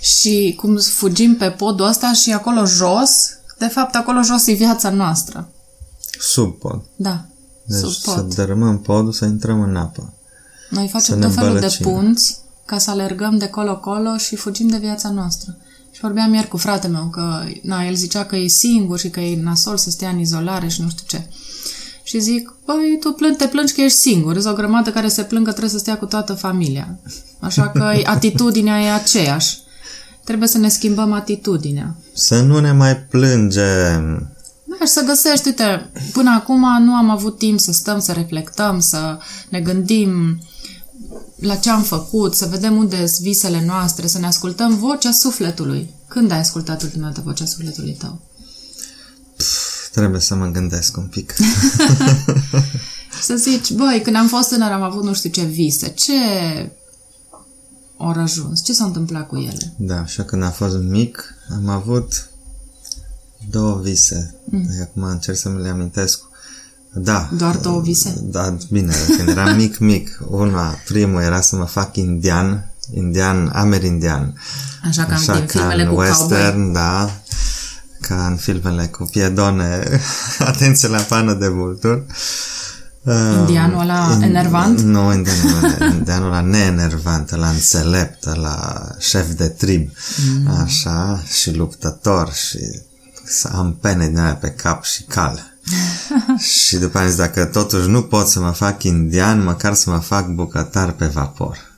Și 0.00 0.54
cum 0.56 0.76
fugim 0.76 1.36
pe 1.36 1.50
podul 1.50 1.86
ăsta 1.86 2.12
și 2.12 2.32
acolo 2.32 2.64
jos, 2.64 3.28
de 3.58 3.66
fapt 3.66 3.94
acolo 3.94 4.22
jos 4.22 4.46
e 4.46 4.52
viața 4.52 4.90
noastră. 4.90 5.48
Sub 6.18 6.58
pod. 6.58 6.82
Da, 6.96 7.26
Deci 7.70 7.80
sub 7.80 7.92
să 7.92 8.20
pod. 8.20 8.34
dărâmăm 8.34 8.78
podul, 8.78 9.12
să 9.12 9.24
intrăm 9.24 9.62
în 9.62 9.76
apă. 9.76 10.12
Noi 10.70 10.84
să 10.84 10.90
facem 10.90 11.18
ne 11.18 11.24
tot 11.24 11.34
felul 11.34 11.48
de 11.48 11.54
îmbălăcim. 11.54 11.86
punți 11.86 12.38
ca 12.64 12.78
să 12.78 12.90
alergăm 12.90 13.38
de 13.38 13.46
colo-colo 13.46 14.16
și 14.16 14.36
fugim 14.36 14.68
de 14.68 14.76
viața 14.76 15.10
noastră. 15.10 15.56
Și 15.90 16.00
vorbeam 16.00 16.34
ieri 16.34 16.48
cu 16.48 16.56
fratele 16.56 16.92
meu 16.92 17.08
că, 17.08 17.44
na, 17.62 17.84
el 17.84 17.94
zicea 17.94 18.24
că 18.24 18.36
e 18.36 18.46
singur 18.46 18.98
și 18.98 19.10
că 19.10 19.20
e 19.20 19.42
nasol 19.42 19.76
să 19.76 19.90
stea 19.90 20.08
în 20.08 20.18
izolare 20.18 20.68
și 20.68 20.82
nu 20.82 20.88
știu 20.88 21.04
ce. 21.06 21.26
Și 22.02 22.20
zic, 22.20 22.54
băi, 22.66 22.96
tu 23.00 23.12
plâng, 23.12 23.36
te 23.36 23.46
plângi 23.46 23.72
că 23.72 23.80
ești 23.80 23.98
singur. 23.98 24.38
Sunt 24.38 24.52
o 24.52 24.56
grămadă 24.56 24.90
care 24.90 25.08
se 25.08 25.22
plâng 25.22 25.44
că 25.44 25.50
trebuie 25.50 25.72
să 25.72 25.78
stea 25.78 25.98
cu 25.98 26.06
toată 26.06 26.32
familia. 26.32 26.98
Așa 27.38 27.68
că 27.68 27.92
atitudinea 28.14 28.80
e 28.80 28.90
aceeași. 28.90 29.58
Trebuie 30.24 30.48
să 30.48 30.58
ne 30.58 30.68
schimbăm 30.68 31.12
atitudinea. 31.12 31.94
Să 32.12 32.40
nu 32.40 32.60
ne 32.60 32.72
mai 32.72 32.96
plângem. 32.96 34.30
Da, 34.80 34.86
și 34.86 34.92
să 34.92 35.04
găsești, 35.04 35.46
uite, 35.46 35.90
până 36.12 36.30
acum 36.30 36.82
nu 36.82 36.94
am 36.94 37.10
avut 37.10 37.38
timp 37.38 37.60
să 37.60 37.72
stăm, 37.72 37.98
să 37.98 38.12
reflectăm, 38.12 38.78
să 38.78 39.18
ne 39.48 39.60
gândim 39.60 40.40
la 41.36 41.54
ce 41.54 41.70
am 41.70 41.82
făcut, 41.82 42.34
să 42.34 42.46
vedem 42.46 42.76
unde 42.76 43.06
sunt 43.06 43.20
visele 43.20 43.64
noastre, 43.64 44.06
să 44.06 44.18
ne 44.18 44.26
ascultăm 44.26 44.76
vocea 44.76 45.10
sufletului. 45.10 45.94
Când 46.08 46.30
ai 46.30 46.38
ascultat 46.38 46.82
ultima 46.82 47.06
dată 47.06 47.20
vocea 47.24 47.44
sufletului 47.44 47.92
tău? 47.92 48.20
Trebuie 49.92 50.20
să 50.20 50.34
mă 50.34 50.46
gândesc 50.46 50.96
un 50.96 51.06
pic. 51.06 51.34
Și 53.16 53.22
să 53.28 53.36
zici, 53.36 53.72
băi, 53.72 54.00
când 54.04 54.16
am 54.16 54.28
fost 54.28 54.48
tânăr 54.48 54.70
am 54.70 54.82
avut 54.82 55.02
nu 55.02 55.14
știu 55.14 55.30
ce 55.30 55.42
vise, 55.42 55.88
ce 55.88 56.12
au 57.96 58.08
ajuns, 58.08 58.64
ce 58.64 58.72
s-a 58.72 58.84
întâmplat 58.84 59.26
cu 59.26 59.36
ele? 59.36 59.74
Da, 59.76 60.04
și 60.04 60.20
eu 60.20 60.24
când 60.24 60.42
am 60.42 60.52
fost 60.52 60.76
mic, 60.76 61.34
am 61.50 61.68
avut 61.68 62.29
două 63.50 63.80
vise. 63.82 64.34
Mm. 64.44 64.66
Acum 64.80 65.02
încerc 65.02 65.36
să 65.38 65.48
mi 65.48 65.62
le 65.62 65.68
amintesc. 65.68 66.20
Da. 66.94 67.28
Doar 67.36 67.56
două 67.56 67.80
vise? 67.80 68.14
Da, 68.22 68.56
bine, 68.70 68.94
când 69.16 69.28
eram 69.28 69.56
mic, 69.62 69.78
mic, 69.78 70.18
una, 70.28 70.76
primul 70.88 71.20
era 71.22 71.40
să 71.40 71.56
mă 71.56 71.64
fac 71.64 71.96
indian, 71.96 72.70
indian, 72.94 73.50
amerindian. 73.54 74.34
Așa 74.88 75.04
ca 75.04 75.14
Așa 75.14 75.34
din 75.34 75.46
ca 75.46 75.58
filmele 75.58 75.82
în 75.82 75.88
cu 75.88 76.00
western, 76.00 76.54
cowboy. 76.56 76.72
da, 76.72 77.10
ca 78.00 78.26
în 78.26 78.36
filmele 78.36 78.86
cu 78.86 79.04
piedone, 79.10 80.00
atenție 80.38 80.88
la 80.88 80.98
pană 81.00 81.34
de 81.34 81.46
vultur. 81.48 82.04
Indianul 83.38 83.80
ăla 83.80 84.18
enervant? 84.22 84.80
Nu, 84.80 85.12
indianul, 85.14 85.50
ăla- 85.60 85.92
indianul 85.98 86.26
ăla 86.28 86.40
neenervant, 86.40 87.30
la 87.36 87.48
înțelept, 87.48 88.36
la 88.36 88.86
șef 88.98 89.30
de 89.32 89.48
trib, 89.48 89.90
Mm. 90.30 90.50
așa, 90.62 91.22
și 91.32 91.54
luptător 91.56 92.32
și 92.32 92.58
să 93.30 93.50
am 93.52 93.76
pene 93.80 94.06
din 94.06 94.18
alea 94.18 94.34
pe 94.34 94.48
cap 94.48 94.84
și 94.84 95.02
cal. 95.02 95.50
și 96.66 96.76
după 96.76 96.96
aia 96.98 97.06
am 97.06 97.12
zis, 97.12 97.20
dacă 97.20 97.44
totuși 97.44 97.88
nu 97.88 98.02
pot 98.02 98.26
să 98.28 98.40
mă 98.40 98.50
fac 98.50 98.82
indian, 98.82 99.44
măcar 99.44 99.74
să 99.74 99.90
mă 99.90 99.98
fac 99.98 100.28
bucătar 100.28 100.90
pe 100.92 101.06
vapor. 101.06 101.68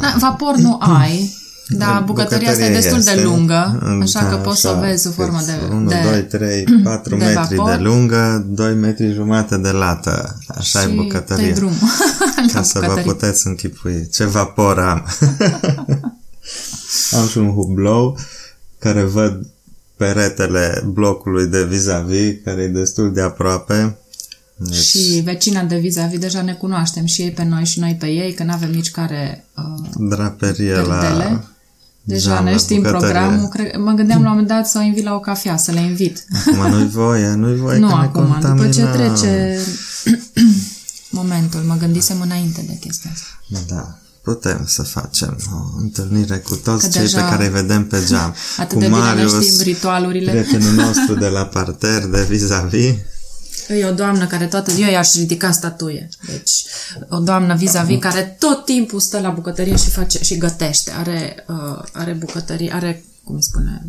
Da, 0.00 0.14
vapor 0.18 0.54
nu 0.56 0.78
ai, 0.80 1.36
dar 1.68 2.02
bucătăria 2.02 2.50
asta 2.50 2.64
e 2.64 2.72
destul 2.72 3.02
de 3.02 3.10
este, 3.10 3.22
lungă, 3.22 3.78
așa 4.02 4.22
da, 4.22 4.28
că 4.28 4.36
poți 4.36 4.60
să 4.60 4.68
o 4.68 4.70
așa, 4.70 4.80
vezi 4.80 5.02
sub 5.02 5.12
formă 5.14 5.40
de, 5.46 5.52
1, 5.70 5.88
de 5.88 6.00
2, 6.10 6.22
3, 6.22 6.64
4 6.84 7.16
de 7.16 7.24
metri 7.24 7.56
vapor. 7.56 7.76
de 7.76 7.82
lungă, 7.82 8.46
2 8.48 8.74
metri 8.74 9.12
jumate 9.12 9.56
de 9.56 9.70
lată. 9.70 10.38
Așa 10.48 10.80
și 10.80 10.88
e 10.90 10.94
bucătăria. 10.94 11.44
dai 11.44 11.52
drum 11.52 11.72
Ca 12.52 12.58
la 12.58 12.62
să 12.62 12.78
vă 12.78 12.86
bucătărie. 12.86 13.12
puteți 13.12 13.46
închipui 13.46 14.08
ce 14.12 14.24
vapor 14.24 14.78
am. 14.78 15.06
am 17.18 17.26
și 17.28 17.38
un 17.38 17.52
hublou 17.52 18.18
care 18.78 19.02
văd 19.02 19.46
peretele 20.00 20.82
blocului 20.86 21.46
de 21.46 21.64
vis-a-vis, 21.64 22.34
care 22.44 22.62
e 22.62 22.68
destul 22.68 23.12
de 23.12 23.20
aproape. 23.20 23.96
Deci, 24.56 24.74
Și 24.74 25.20
vecina 25.24 25.62
de 25.62 25.76
vis-a-vis 25.78 26.18
deja 26.18 26.42
ne 26.42 26.52
cunoaștem 26.52 27.04
și 27.04 27.22
ei 27.22 27.30
pe 27.30 27.44
noi 27.44 27.64
și 27.64 27.80
noi 27.80 27.96
pe 28.00 28.06
ei, 28.06 28.34
că 28.34 28.42
nu 28.42 28.52
avem 28.52 28.70
nici 28.70 28.90
care 28.90 29.44
uh, 29.56 29.88
draperie 30.08 30.74
la 30.74 30.94
perdele. 30.94 31.44
Deja 32.02 32.34
geam, 32.34 32.44
ne 32.44 32.50
la 32.50 32.56
știm 32.56 32.76
bucătărie. 32.82 33.06
programul. 33.12 33.48
Cre- 33.48 33.76
mă 33.78 33.92
gândeam 33.92 34.22
la 34.22 34.28
un 34.28 34.32
moment 34.32 34.48
dat 34.48 34.66
să 34.68 34.78
o 34.78 34.82
invit 34.82 35.04
la 35.04 35.14
o 35.14 35.20
cafea, 35.20 35.56
să 35.56 35.72
le 35.72 35.80
invit. 35.80 36.24
Acum 36.46 36.70
nu-i 36.70 36.88
voie, 36.88 37.34
nu-i 37.34 37.56
voie 37.56 37.78
nu 37.78 37.88
că 37.88 37.94
ne 37.94 38.00
acum, 38.00 38.22
după 38.40 38.68
ce 38.68 38.82
contaminăm. 38.82 39.14
trece 39.14 39.58
momentul. 41.20 41.60
Mă 41.60 41.76
gândisem 41.78 42.20
înainte 42.20 42.64
de 42.66 42.76
chestia 42.80 43.10
asta. 43.12 43.64
Da, 43.74 43.98
putem 44.22 44.64
să 44.66 44.82
facem 44.82 45.38
o 45.52 45.80
întâlnire 45.80 46.38
cu 46.38 46.56
toți 46.56 46.84
Că 46.84 46.90
cei 46.90 47.00
deja 47.00 47.22
pe 47.22 47.28
care 47.28 47.44
îi 47.44 47.50
vedem 47.50 47.86
pe 47.86 48.04
geam. 48.06 48.34
Atât 48.56 48.72
cu 48.72 48.78
de 48.78 48.86
bine 48.86 48.98
ne 48.98 49.04
Marius, 49.04 49.44
știm 49.44 49.60
ritualurile. 49.62 50.30
prietenul 50.30 50.72
nostru 50.84 51.14
de 51.14 51.28
la 51.28 51.46
parter 51.46 52.06
de 52.06 52.22
vis-a-vis. 52.28 52.94
E 53.68 53.86
o 53.86 53.92
doamnă 53.92 54.26
care 54.26 54.46
toată 54.46 54.72
ziua 54.72 54.88
i-aș 54.88 55.14
ridica 55.14 55.50
statuie. 55.50 56.08
Deci, 56.26 56.64
o 57.08 57.18
doamnă 57.18 57.54
vis-a-vis 57.54 58.00
care 58.00 58.36
tot 58.38 58.64
timpul 58.64 59.00
stă 59.00 59.20
la 59.20 59.30
bucătărie 59.30 59.76
și 59.76 59.90
face 59.90 60.22
și 60.22 60.36
gătește. 60.36 60.90
Are, 60.90 61.44
uh, 61.48 61.82
are 61.92 62.12
bucătărie, 62.12 62.72
are, 62.74 63.04
cum 63.24 63.34
îi 63.34 63.42
spune, 63.42 63.86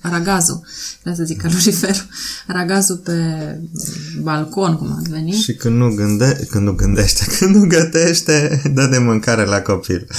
aragazul. 0.00 0.60
Vreau 1.00 1.16
să 1.16 1.24
zic 1.24 1.40
caloriferul. 1.40 2.06
Aragazul 2.46 2.96
pe 2.96 3.14
balcon, 4.20 4.76
cum 4.76 4.92
ar 4.96 5.08
veni. 5.10 5.32
Și 5.32 5.54
când 5.54 5.76
nu, 5.76 5.94
gânde, 5.94 6.46
când 6.50 6.64
nu 6.64 6.72
gândește, 6.72 7.24
când 7.38 7.54
nu 7.54 7.66
gătește, 7.66 8.62
dă 8.74 8.86
de 8.86 8.98
mâncare 8.98 9.44
la 9.44 9.60
copil. 9.60 10.06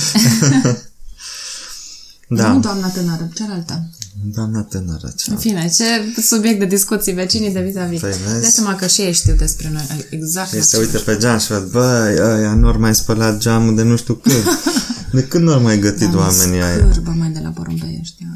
da, 2.28 2.52
Nu 2.54 2.60
doamna 2.60 2.88
tânără, 2.88 3.30
cealaltă. 3.34 3.90
doamna 4.34 4.62
tânără, 4.62 5.14
ce 5.18 5.32
În 5.32 5.38
fine, 5.38 5.72
ce 5.76 6.22
subiect 6.22 6.60
de 6.60 6.66
discuții 6.66 7.14
vecinii 7.14 7.52
de 7.52 7.62
vis-a-vis. 7.62 8.00
Păi, 8.00 8.10
vezi? 8.28 8.42
Dai 8.42 8.50
seama 8.50 8.76
că 8.76 8.88
și 8.88 9.02
ei 9.02 9.14
știu 9.14 9.34
despre 9.34 9.70
noi. 9.74 10.06
Exact. 10.10 10.50
Și 10.50 10.62
se 10.62 10.78
uită 10.78 11.00
pe 11.00 11.18
geam 11.18 11.38
și 11.40 11.48
văd, 11.48 11.72
băi, 11.72 12.16
ăia 12.20 12.54
nu 12.54 12.68
ori 12.68 12.80
mai 12.80 12.96
spălat 12.96 13.38
geamul 13.38 13.76
de 13.76 13.84
nu 13.84 13.96
știu 13.96 14.14
când. 14.14 14.44
De 15.14 15.24
când 15.24 15.44
nu 15.44 15.52
ori 15.52 15.64
mai 15.64 15.80
gătit 15.80 16.14
oamenii 16.14 16.62
aia? 16.62 16.88
Scârbă 16.92 17.16
mai 17.18 17.30
de 17.30 17.40
la 17.44 17.50
porumbei 17.50 17.98
ăștia. 18.02 18.28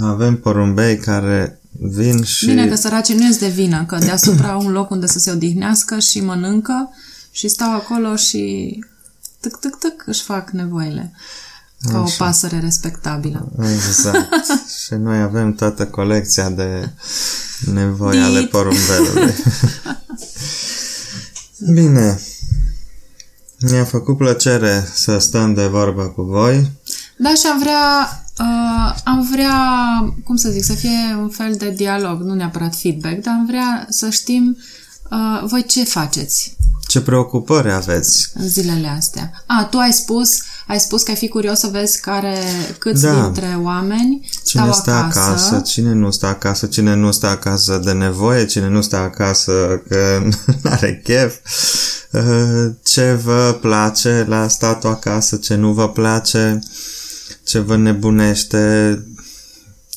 Avem 0.00 0.36
porumbei 0.36 0.96
care 0.96 1.60
vin 1.70 2.22
și... 2.22 2.46
Bine 2.46 2.68
că 2.68 2.74
săracii 2.74 3.14
nu 3.14 3.24
este 3.24 3.44
de 3.44 3.50
vină, 3.50 3.84
că 3.84 3.98
deasupra 3.98 4.48
au 4.48 4.64
un 4.64 4.72
loc 4.72 4.90
unde 4.90 5.06
să 5.06 5.18
se 5.18 5.30
odihnească 5.30 5.98
și 5.98 6.20
mănâncă 6.20 6.90
și 7.30 7.48
stau 7.48 7.74
acolo 7.74 8.16
și 8.16 8.78
tâc, 9.40 9.58
tâc, 9.58 9.78
tâc 9.78 10.02
își 10.06 10.22
fac 10.22 10.50
nevoile. 10.50 11.12
Ca 11.90 12.00
o 12.00 12.10
pasăre 12.18 12.58
respectabilă. 12.58 13.52
Exact. 13.58 14.28
și 14.84 14.94
noi 14.94 15.20
avem 15.20 15.54
toată 15.54 15.86
colecția 15.86 16.50
de 16.50 16.90
nevoi 17.72 18.20
ale 18.20 18.40
Dit. 18.40 18.50
porumbelului. 18.50 19.34
Bine. 21.74 22.20
Mi-a 23.58 23.84
făcut 23.84 24.16
plăcere 24.16 24.88
să 24.94 25.18
stăm 25.18 25.54
de 25.54 25.66
vorbă 25.66 26.02
cu 26.02 26.22
voi. 26.22 26.70
Da, 27.16 27.34
și 27.34 27.46
am 27.52 27.58
vrea, 27.58 28.21
uh, 28.38 28.94
am 29.04 29.28
vrea, 29.32 29.56
cum 30.24 30.36
să 30.36 30.48
zic, 30.50 30.64
să 30.64 30.72
fie 30.72 31.16
un 31.20 31.28
fel 31.28 31.54
de 31.58 31.70
dialog, 31.70 32.20
nu 32.20 32.34
neapărat 32.34 32.74
feedback, 32.76 33.22
dar 33.22 33.34
am 33.34 33.46
vrea 33.46 33.86
să 33.88 34.08
știm 34.10 34.56
uh, 35.10 35.42
voi 35.48 35.64
ce 35.66 35.84
faceți 35.84 36.56
Ce 36.86 37.00
preocupări 37.00 37.72
aveți? 37.72 38.28
în 38.34 38.48
zilele 38.48 38.88
astea. 38.88 39.44
A, 39.46 39.64
tu 39.70 39.78
ai 39.78 39.92
spus, 39.92 40.40
ai 40.66 40.80
spus 40.80 41.02
că 41.02 41.10
ai 41.10 41.16
fi 41.16 41.28
curios 41.28 41.58
să 41.58 41.66
vezi 41.66 42.00
care, 42.00 42.38
câți 42.78 43.02
Da. 43.02 43.22
dintre 43.22 43.58
oameni 43.62 44.28
Cine 44.44 44.62
stau 44.62 44.72
stă 44.72 44.90
acasă. 44.90 45.20
acasă, 45.20 45.60
cine 45.60 45.92
nu 45.92 46.10
stă 46.10 46.26
acasă, 46.26 46.66
cine 46.66 46.94
nu 46.94 47.10
stă 47.10 47.26
acasă 47.26 47.80
de 47.84 47.92
nevoie, 47.92 48.44
cine 48.46 48.68
nu 48.68 48.80
stă 48.80 48.96
acasă 48.96 49.82
că 49.88 50.18
nu 50.62 50.70
are 50.70 51.00
chef, 51.04 51.34
Uh, 52.12 52.70
ce 52.84 53.12
vă 53.12 53.58
place 53.60 54.24
la 54.28 54.48
statul 54.48 54.90
acasă, 54.90 55.36
ce 55.36 55.54
nu 55.54 55.72
vă 55.72 55.88
place, 55.88 56.58
ce 57.52 57.58
vă 57.58 57.76
nebunește, 57.76 59.04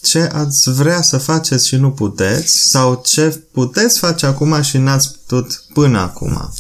ce 0.01 0.19
ați 0.19 0.71
vrea 0.71 1.01
să 1.01 1.17
faceți 1.17 1.67
și 1.67 1.75
nu 1.75 1.91
puteți 1.91 2.69
sau 2.69 3.01
ce 3.05 3.43
puteți 3.51 4.00
face 4.00 4.25
acum 4.25 4.62
și 4.62 4.77
n-ați 4.77 5.12
putut 5.13 5.63
până 5.74 6.00
acum. 6.00 6.53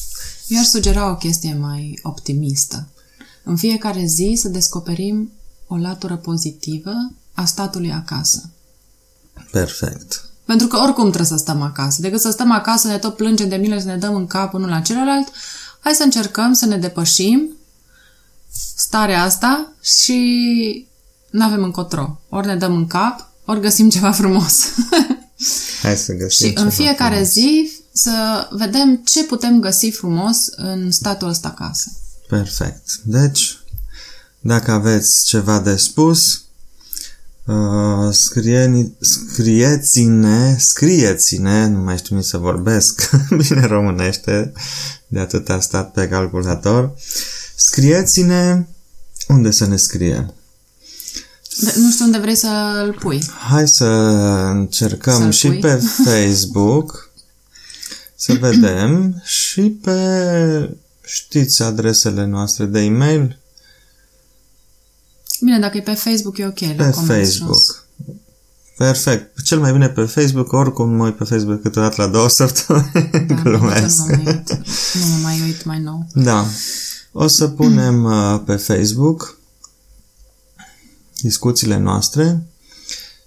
Eu 0.47 0.59
aș 0.59 0.65
sugera 0.65 1.09
o 1.09 1.15
chestie 1.15 1.57
mai 1.59 1.99
optimistă. 2.03 2.87
În 3.43 3.55
fiecare 3.55 4.05
zi 4.05 4.37
să 4.41 4.47
descoperim 4.47 5.31
o 5.67 5.77
latură 5.77 6.15
pozitivă 6.15 6.93
a 7.33 7.45
statului 7.45 7.91
acasă. 7.91 8.49
Perfect. 9.51 10.29
Pentru 10.45 10.67
că 10.67 10.77
oricum 10.77 11.05
trebuie 11.05 11.29
să 11.29 11.37
stăm 11.37 11.61
acasă. 11.61 12.01
Decât 12.01 12.21
să 12.21 12.29
stăm 12.29 12.51
acasă, 12.51 12.87
ne 12.87 12.97
tot 12.97 13.15
plângem 13.15 13.49
de 13.49 13.55
milă, 13.55 13.79
să 13.79 13.85
ne 13.85 13.97
dăm 13.97 14.15
în 14.15 14.27
cap 14.27 14.53
unul 14.53 14.69
la 14.69 14.79
celălalt, 14.79 15.27
hai 15.79 15.93
să 15.93 16.03
încercăm 16.03 16.53
să 16.53 16.65
ne 16.65 16.77
depășim 16.77 17.54
starea 18.75 19.23
asta 19.23 19.73
și 19.81 20.87
nu 21.29 21.43
avem 21.43 21.63
încotro. 21.63 22.19
Ori 22.29 22.47
ne 22.47 22.55
dăm 22.55 22.75
în 22.75 22.87
cap, 22.87 23.29
ori 23.45 23.59
găsim 23.59 23.89
ceva 23.89 24.11
frumos. 24.11 24.53
Hai 25.81 25.97
să 25.97 26.13
găsim 26.13 26.47
și 26.47 26.53
în 26.55 26.69
ceva 26.69 26.69
fiecare 26.69 27.15
frumos. 27.15 27.31
zi 27.31 27.71
să 27.91 28.47
vedem 28.51 29.01
ce 29.05 29.23
putem 29.23 29.59
găsi 29.59 29.89
frumos 29.89 30.47
în 30.55 30.91
statul 30.91 31.27
ăsta 31.27 31.47
acasă. 31.47 31.91
Perfect. 32.27 32.99
Deci, 33.03 33.59
dacă 34.39 34.71
aveți 34.71 35.25
ceva 35.25 35.59
de 35.59 35.75
spus, 35.75 36.43
uh, 37.45 38.11
scrie, 38.11 38.95
scrieți-ne, 38.99 40.57
scrieți-ne, 40.57 41.67
nu 41.67 41.79
mai 41.79 41.97
știu 41.97 42.15
nici 42.15 42.25
să 42.25 42.37
vorbesc 42.37 43.09
bine 43.47 43.65
românește, 43.65 44.51
de 45.07 45.19
atât 45.19 45.49
a 45.49 45.59
stat 45.59 45.91
pe 45.91 46.07
calculator, 46.07 46.93
scrieți-ne 47.65 48.65
unde 49.27 49.51
să 49.51 49.65
ne 49.65 49.75
scrie. 49.77 50.33
De, 51.59 51.73
nu 51.77 51.91
știu 51.91 52.05
unde 52.05 52.17
vrei 52.17 52.35
să-l 52.35 52.97
pui. 52.99 53.23
Hai 53.49 53.67
să 53.67 53.85
încercăm 54.53 55.19
Să-l 55.21 55.31
și 55.31 55.47
pui. 55.47 55.59
pe 55.59 55.75
Facebook 56.05 57.09
să 58.15 58.33
vedem 58.33 59.21
și 59.25 59.61
pe 59.61 60.77
știți 61.01 61.63
adresele 61.63 62.25
noastre 62.25 62.65
de 62.65 62.79
e-mail 62.79 63.39
Bine, 65.41 65.59
dacă 65.59 65.77
e 65.77 65.81
pe 65.81 65.93
Facebook 65.93 66.37
e 66.37 66.45
ok. 66.45 66.59
la 66.59 66.67
pe 66.83 66.89
comenzi 66.89 67.37
Facebook. 67.37 67.55
jos. 67.55 67.83
Perfect. 68.77 69.41
Cel 69.43 69.59
mai 69.59 69.71
bine 69.71 69.89
pe 69.89 70.03
Facebook, 70.03 70.51
oricum 70.51 70.89
mă 70.89 71.05
uit 71.05 71.15
pe 71.15 71.23
Facebook 71.23 71.61
câteodată 71.61 72.01
la 72.01 72.07
două 72.07 72.29
săptămâni. 72.39 73.09
Da, 73.27 73.33
Glumesc. 73.43 73.97
Nu 73.97 74.05
mă 74.05 74.15
mai 74.15 74.25
uit, 74.27 74.49
nu 74.93 75.05
mă 75.09 75.17
mai 75.23 75.41
uit 75.45 75.63
mai 75.63 75.79
nou. 75.79 76.07
Da. 76.13 76.45
O 77.17 77.27
să 77.27 77.47
punem 77.47 78.03
uh, 78.03 78.41
pe 78.45 78.55
Facebook 78.55 79.37
discuțiile 81.21 81.77
noastre 81.77 82.47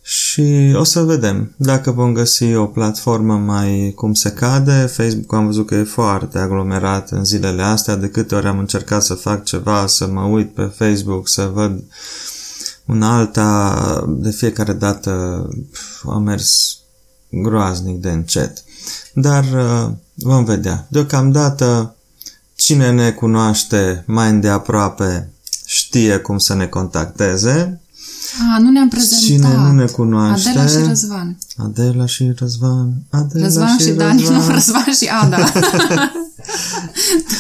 și 0.03 0.73
o 0.77 0.85
să 0.85 1.01
vedem 1.03 1.55
dacă 1.57 1.91
vom 1.91 2.13
găsi 2.13 2.55
o 2.55 2.67
platformă 2.67 3.35
mai 3.37 3.93
cum 3.97 4.15
se 4.15 4.31
cade. 4.31 4.87
Facebook 4.87 5.33
am 5.33 5.47
văzut 5.47 5.67
că 5.67 5.75
e 5.75 5.83
foarte 5.83 6.39
aglomerat 6.39 7.11
în 7.11 7.25
zilele 7.25 7.63
astea. 7.63 7.97
De 7.97 8.09
câte 8.09 8.35
ori 8.35 8.47
am 8.47 8.59
încercat 8.59 9.03
să 9.03 9.15
fac 9.15 9.45
ceva, 9.45 9.87
să 9.87 10.07
mă 10.07 10.23
uit 10.23 10.55
pe 10.55 10.63
Facebook, 10.63 11.29
să 11.29 11.51
văd 11.53 11.85
un 12.87 13.03
alta, 13.03 14.05
de 14.09 14.31
fiecare 14.31 14.73
dată 14.73 15.13
pf, 15.73 16.07
a 16.07 16.19
mers 16.19 16.79
groaznic 17.31 18.01
de 18.01 18.11
încet. 18.11 18.65
Dar 19.15 19.45
uh, 19.45 19.93
vom 20.15 20.45
vedea. 20.45 20.87
Deocamdată 20.91 21.93
Cine 22.59 22.91
ne 22.91 23.11
cunoaște 23.11 24.05
mai 24.07 24.31
îndeaproape 24.31 25.31
știe 25.67 26.17
cum 26.17 26.39
să 26.39 26.55
ne 26.55 26.67
contacteze. 26.67 27.81
A, 28.55 28.59
nu 28.59 28.71
ne-am 28.71 28.89
prezentat. 28.89 29.19
Cine 29.19 29.57
nu 29.57 29.73
ne 29.73 29.85
cunoaște... 29.85 30.49
Adela 30.49 30.67
și 30.67 30.87
Răzvan. 30.87 31.39
Adela 31.57 32.07
și 32.07 32.33
Răzvan. 32.37 32.93
Adela 33.11 33.45
Răzvan 33.45 33.79
și 33.79 33.91
Dani, 33.91 34.23
nu 34.23 34.47
Răzvan 34.55 34.93
și 35.01 35.09
Ada. 35.23 35.53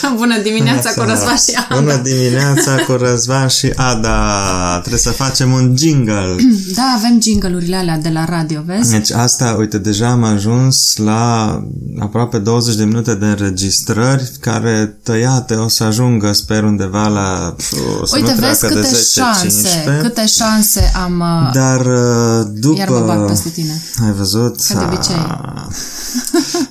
Da, 0.02 0.14
Bună 0.16 0.38
dimineața 0.42 0.90
cu 0.90 1.00
Răzvan 1.00 1.36
și 1.36 1.54
Ada. 1.68 1.80
Bună 1.80 1.96
dimineața 1.96 2.74
cu 2.86 2.92
Răzvan 2.92 3.48
și 3.48 3.72
Ada. 3.76 4.78
Trebuie 4.78 5.00
să 5.00 5.10
facem 5.10 5.52
un 5.52 5.74
jingle. 5.78 6.36
Da, 6.74 6.94
avem 6.96 7.20
jingle-urile 7.22 7.76
alea 7.76 7.98
de 7.98 8.08
la 8.08 8.24
radio, 8.24 8.62
vezi? 8.66 8.90
Deci 8.90 9.10
asta, 9.10 9.56
uite, 9.58 9.78
deja 9.78 10.08
am 10.10 10.24
ajuns 10.24 10.96
la 10.96 11.52
aproape 11.98 12.38
20 12.38 12.74
de 12.74 12.84
minute 12.84 13.14
de 13.14 13.24
înregistrări 13.26 14.30
care 14.40 14.98
tăiate 15.02 15.54
o 15.54 15.68
să 15.68 15.84
ajungă, 15.84 16.32
sper, 16.32 16.62
undeva 16.62 17.08
la... 17.08 17.54
Pf, 17.56 17.70
să 18.04 18.16
Uite, 18.16 18.30
nu 18.34 18.40
vezi 18.40 18.58
treacă 18.58 18.66
câte 18.74 18.80
de 18.80 18.96
10, 18.96 19.20
șanse, 19.20 19.48
15. 19.48 20.02
câte 20.06 20.26
șanse 20.26 20.90
am... 21.04 21.20
uh, 21.20 21.52
Dar 21.52 21.80
uh, 21.86 22.46
după... 22.54 22.78
Iar 22.78 22.88
mă 22.88 23.02
bag 23.06 23.26
peste 23.26 23.48
tine. 23.48 23.82
Ai 24.04 24.12
văzut? 24.12 24.60
Ca 24.68 24.78
de 24.78 24.84
obicei. 24.84 25.14
A, 25.14 25.68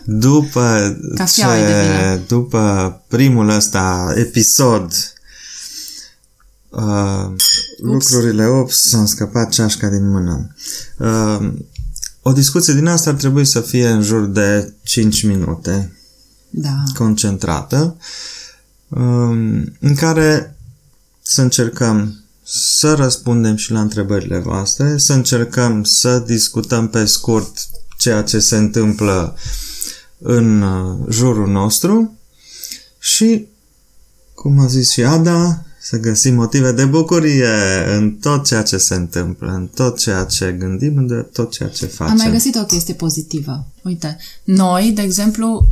După 0.04 0.62
Cafeaua 1.16 1.58
e 1.58 1.66
de 1.66 1.72
ce, 1.72 1.82
vină. 2.08 2.20
după 2.28 3.02
primul 3.08 3.50
ăsta 3.50 4.14
episod. 4.16 4.92
Uh, 6.70 7.32
lucrurile, 7.82 8.48
ups, 8.48 8.90
s-a 8.90 9.06
scăpat 9.06 9.50
ceașca 9.50 9.88
din 9.90 10.10
mână. 10.10 10.56
Uh, 10.98 11.54
o 12.22 12.32
discuție 12.32 12.74
din 12.74 12.88
asta 12.88 13.10
ar 13.10 13.16
trebui 13.16 13.46
să 13.46 13.62
fie 13.62 13.88
în 13.88 14.02
jur 14.02 14.26
de 14.26 14.74
5 14.84 15.24
minute. 15.24 15.92
Da. 16.50 16.84
concentrată, 16.94 17.98
um, 18.88 19.76
în 19.80 19.96
care 19.96 20.58
să 21.22 21.42
încercăm 21.42 22.24
să 22.44 22.94
răspundem 22.94 23.56
și 23.56 23.72
la 23.72 23.82
întrebările 23.82 24.38
voastre, 24.38 24.98
să 24.98 25.14
încercăm 25.14 25.84
să 25.84 26.20
discutăm 26.20 26.88
pe 26.88 27.06
scurt 27.06 27.68
ceea 27.98 28.24
ce 28.24 28.40
se 28.40 28.58
întâmplă 28.58 29.36
în 30.18 30.62
uh, 30.62 30.98
jurul 31.10 31.48
nostru 31.48 32.17
și, 33.08 33.48
cum 34.34 34.60
a 34.60 34.68
zis 34.68 34.92
și 34.92 35.04
Ada, 35.04 35.66
să 35.82 35.98
găsim 35.98 36.36
motive 36.36 36.72
de 36.72 36.86
bucurie 36.86 37.54
în 37.88 38.12
tot 38.12 38.46
ceea 38.46 38.64
ce 38.64 38.78
se 38.78 38.96
întâmplă, 38.96 39.52
în 39.52 39.68
tot 39.68 40.00
ceea 40.00 40.24
ce 40.24 40.52
gândim, 40.52 40.98
în 40.98 41.26
tot 41.34 41.52
ceea 41.52 41.70
ce 41.70 41.86
facem. 41.86 42.14
Am 42.14 42.18
mai 42.18 42.32
găsit 42.32 42.56
o 42.56 42.66
chestie 42.66 42.94
pozitivă. 42.94 43.66
Uite, 43.84 44.18
noi, 44.44 44.92
de 44.92 45.02
exemplu, 45.02 45.68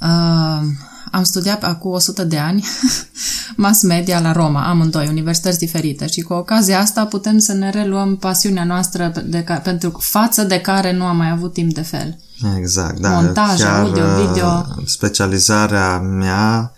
uh, 0.00 0.62
am 1.12 1.22
studiat 1.24 1.64
acum 1.64 1.90
100 1.90 2.24
de 2.24 2.38
ani 2.38 2.64
mass 3.56 3.82
media 3.82 4.20
la 4.20 4.32
Roma, 4.32 4.68
amândoi, 4.68 5.08
universități 5.08 5.58
diferite 5.58 6.06
și 6.06 6.20
cu 6.20 6.32
ocazia 6.32 6.78
asta 6.80 7.04
putem 7.04 7.38
să 7.38 7.52
ne 7.52 7.70
reluăm 7.70 8.16
pasiunea 8.16 8.64
noastră 8.64 9.12
de 9.26 9.42
ca, 9.42 9.54
pentru 9.54 9.98
față 10.00 10.42
de 10.42 10.60
care 10.60 10.92
nu 10.92 11.04
am 11.04 11.16
mai 11.16 11.30
avut 11.30 11.52
timp 11.52 11.74
de 11.74 11.82
fel. 11.82 12.18
Exact, 12.58 12.98
da. 12.98 13.08
Montaj, 13.08 13.60
Chiar, 13.60 13.80
audio, 13.80 14.04
uh, 14.04 14.26
video. 14.26 14.66
Specializarea 14.86 15.98
mea, 15.98 16.72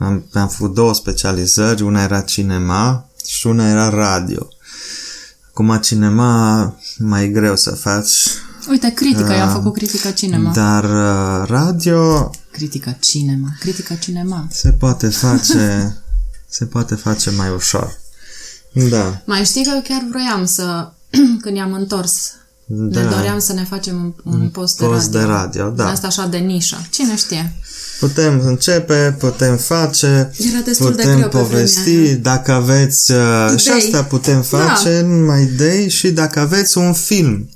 am, 0.00 0.24
am 0.32 0.48
făcut 0.48 0.74
două 0.74 0.94
specializări, 0.94 1.82
una 1.82 2.02
era 2.02 2.20
cinema 2.20 3.06
și 3.26 3.46
una 3.46 3.68
era 3.68 3.88
radio. 3.88 4.48
Acum 5.48 5.76
cinema 5.76 6.74
mai 6.98 7.30
greu 7.30 7.56
să 7.56 7.70
faci, 7.70 8.12
Uite, 8.68 8.92
critică, 8.92 9.32
eu 9.32 9.42
am 9.42 9.52
făcut 9.52 9.72
critică 9.72 10.10
cinema. 10.10 10.52
dar 10.52 10.84
uh, 10.84 11.48
radio 11.48 12.30
Critică 12.54 12.96
cinema, 13.00 13.48
critică 13.60 13.94
cinema. 14.00 14.48
se 14.50 14.70
poate 14.70 15.08
face, 15.08 15.96
se 16.48 16.64
poate 16.64 16.94
face 16.94 17.30
mai 17.30 17.48
ușor. 17.56 17.98
Da, 18.90 19.22
Mai 19.24 19.44
știi 19.44 19.64
că 19.64 19.80
chiar 19.88 20.06
vroiam 20.10 20.46
să, 20.46 20.90
când 21.42 21.56
i-am 21.56 21.72
întors, 21.72 22.32
da. 22.66 23.00
ne 23.00 23.06
doream 23.08 23.38
să 23.38 23.52
ne 23.52 23.64
facem 23.64 24.14
un, 24.24 24.32
un 24.32 24.48
post, 24.48 24.76
post 24.78 25.06
de 25.10 25.18
de 25.18 25.24
radio. 25.24 25.34
radio, 25.62 25.70
da. 25.76 25.90
Asta 25.90 26.06
așa 26.06 26.26
de 26.26 26.36
nișă. 26.36 26.86
Cine 26.90 27.16
știe? 27.16 27.52
Putem 28.00 28.40
începe, 28.44 29.16
putem 29.18 29.56
face, 29.56 30.32
Era 30.50 30.60
destul 30.64 30.94
de 30.94 31.02
putem 31.02 31.16
greu 31.16 31.28
pe 31.28 31.38
povesti, 31.38 31.80
vremea 31.90 32.06
aia. 32.08 32.16
dacă 32.16 32.52
aveți, 32.52 33.12
uh, 33.12 33.52
și 33.58 33.66
Idei. 33.68 33.78
asta 33.84 34.04
putem 34.04 34.42
face, 34.42 35.00
Da. 35.00 35.06
numai 35.06 35.42
idei 35.42 35.88
și 35.88 36.10
dacă 36.10 36.40
aveți 36.40 36.78
un 36.78 36.92
film 36.92 37.48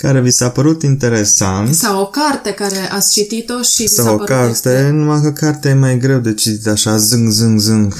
care 0.00 0.20
vi 0.20 0.30
s-a 0.30 0.50
părut 0.50 0.82
interesant 0.82 1.74
Sau 1.74 2.00
o 2.00 2.06
carte 2.06 2.50
care 2.50 2.92
ați 2.92 3.12
citit-o 3.12 3.62
și 3.62 3.82
vi 3.82 3.88
s-a 3.88 4.02
sau 4.02 4.12
o 4.12 4.16
părut 4.16 4.28
carte, 4.28 4.50
extrem- 4.50 4.94
numai 4.94 5.20
că 5.22 5.30
cartea 5.32 5.70
e 5.70 5.74
mai 5.74 5.98
greu 5.98 6.18
de 6.18 6.34
citit 6.34 6.66
așa, 6.66 6.96
zâng, 6.96 7.30
zâng, 7.30 7.60
zâng. 7.60 7.94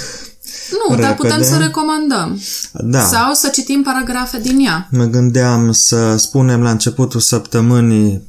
Nu, 0.71 0.97
dar 0.97 1.09
repede. 1.11 1.29
putem 1.29 1.43
să 1.43 1.57
recomandăm. 1.57 2.41
Da, 2.73 3.01
Sau 3.01 3.33
să 3.33 3.49
citim 3.49 3.83
paragrafe 3.83 4.39
din 4.39 4.59
ea. 4.67 4.89
mă 4.91 5.05
gândeam 5.05 5.73
să 5.73 6.17
spunem 6.17 6.63
la 6.63 6.71
începutul 6.71 7.21
săptămânii 7.21 8.23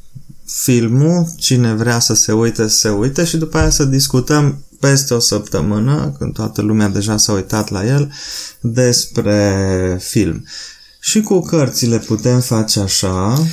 filmul, 0.46 1.28
cine 1.38 1.74
vrea 1.74 2.00
să 2.00 2.14
se 2.14 2.32
uite, 2.32 2.68
să 2.68 2.78
se 2.78 2.90
uite 2.90 3.24
și 3.24 3.38
după 3.38 3.58
aia 3.58 3.70
să 3.70 3.84
discutăm 3.84 4.64
peste 4.80 5.14
o 5.14 5.20
săptămână, 5.20 6.16
când 6.20 6.34
toată 6.34 6.62
lumea 6.62 6.88
deja 6.88 7.18
s-a 7.18 7.32
uitat 7.34 7.70
la 7.70 7.86
el, 7.86 8.12
despre 8.60 9.98
film. 10.02 10.46
Și 11.04 11.22
cu 11.22 11.40
cărțile 11.40 11.98
putem 12.00 12.40
face 12.40 12.80
așa. 12.80 13.44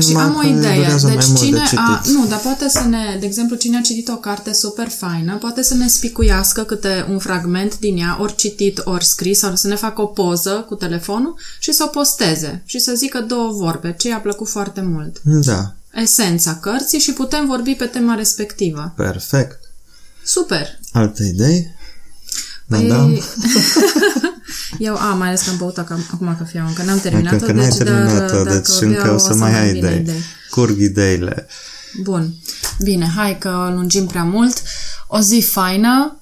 Și 0.00 0.08
numai 0.08 0.24
am 0.24 0.34
o 0.34 0.38
că 0.38 0.46
idee. 0.46 0.74
durează 0.74 1.06
mai 1.06 1.16
Deci 1.16 1.26
mult 1.26 1.40
de 1.40 1.46
cine 1.46 1.60
a... 1.60 2.00
citit. 2.00 2.16
Nu, 2.16 2.26
dar 2.26 2.38
poate 2.38 2.68
să 2.68 2.80
ne... 2.80 3.16
De 3.20 3.26
exemplu, 3.26 3.56
cine 3.56 3.76
a 3.76 3.80
citit 3.80 4.08
o 4.08 4.16
carte 4.16 4.52
super 4.52 4.88
faină, 4.88 5.36
poate 5.36 5.62
să 5.62 5.74
ne 5.74 5.88
spicuiască 5.88 6.62
câte 6.62 7.06
un 7.10 7.18
fragment 7.18 7.78
din 7.78 7.96
ea, 7.96 8.16
ori 8.20 8.34
citit, 8.34 8.80
ori 8.84 9.04
scris, 9.04 9.38
sau 9.38 9.56
să 9.56 9.66
ne 9.66 9.74
facă 9.74 10.02
o 10.02 10.06
poză 10.06 10.64
cu 10.68 10.74
telefonul 10.74 11.34
și 11.58 11.72
să 11.72 11.82
o 11.86 11.86
posteze. 11.86 12.62
Și 12.64 12.78
să 12.78 12.92
zică 12.94 13.20
două 13.20 13.52
vorbe, 13.52 13.94
ce 13.98 14.08
i-a 14.08 14.18
plăcut 14.18 14.48
foarte 14.48 14.80
mult. 14.80 15.20
Da, 15.22 15.74
Esența 15.94 16.54
cărții 16.54 16.98
și 16.98 17.12
putem 17.12 17.46
vorbi 17.46 17.74
pe 17.74 17.84
tema 17.84 18.14
respectivă. 18.14 18.92
perfect. 18.96 19.58
Super! 20.24 20.66
Alte 20.92 21.24
idei? 21.24 21.74
Păi, 22.68 22.86
Da, 22.88 22.94
da. 22.96 23.04
Eu 24.78 24.96
am, 24.96 25.18
mai 25.18 25.28
ales 25.28 25.42
că 25.42 25.50
am 25.50 25.56
băut 25.56 25.78
acum, 25.78 25.96
acum 26.12 26.36
cafeaua, 26.38 26.68
încă 26.68 26.82
n-am 26.82 27.00
terminat-o. 27.00 27.36
Dacă 27.36 27.52
n-ai 27.52 27.68
deci 27.68 27.76
terminat-o, 27.76 28.42
dacă 28.42 28.54
deci 28.54 28.78
beau, 28.78 28.90
încă 28.90 29.12
o 29.12 29.18
să 29.18 29.34
mai 29.34 29.58
ai 29.58 29.72
vină 29.72 29.90
idei. 29.90 30.20
Curg 30.50 30.78
ideile. 30.78 31.46
Bun. 32.02 32.34
Bine, 32.82 33.06
hai 33.16 33.38
că 33.38 33.70
lungim 33.74 34.06
prea 34.06 34.24
mult. 34.24 34.62
O 35.08 35.20
zi 35.20 35.40
faină, 35.40 36.20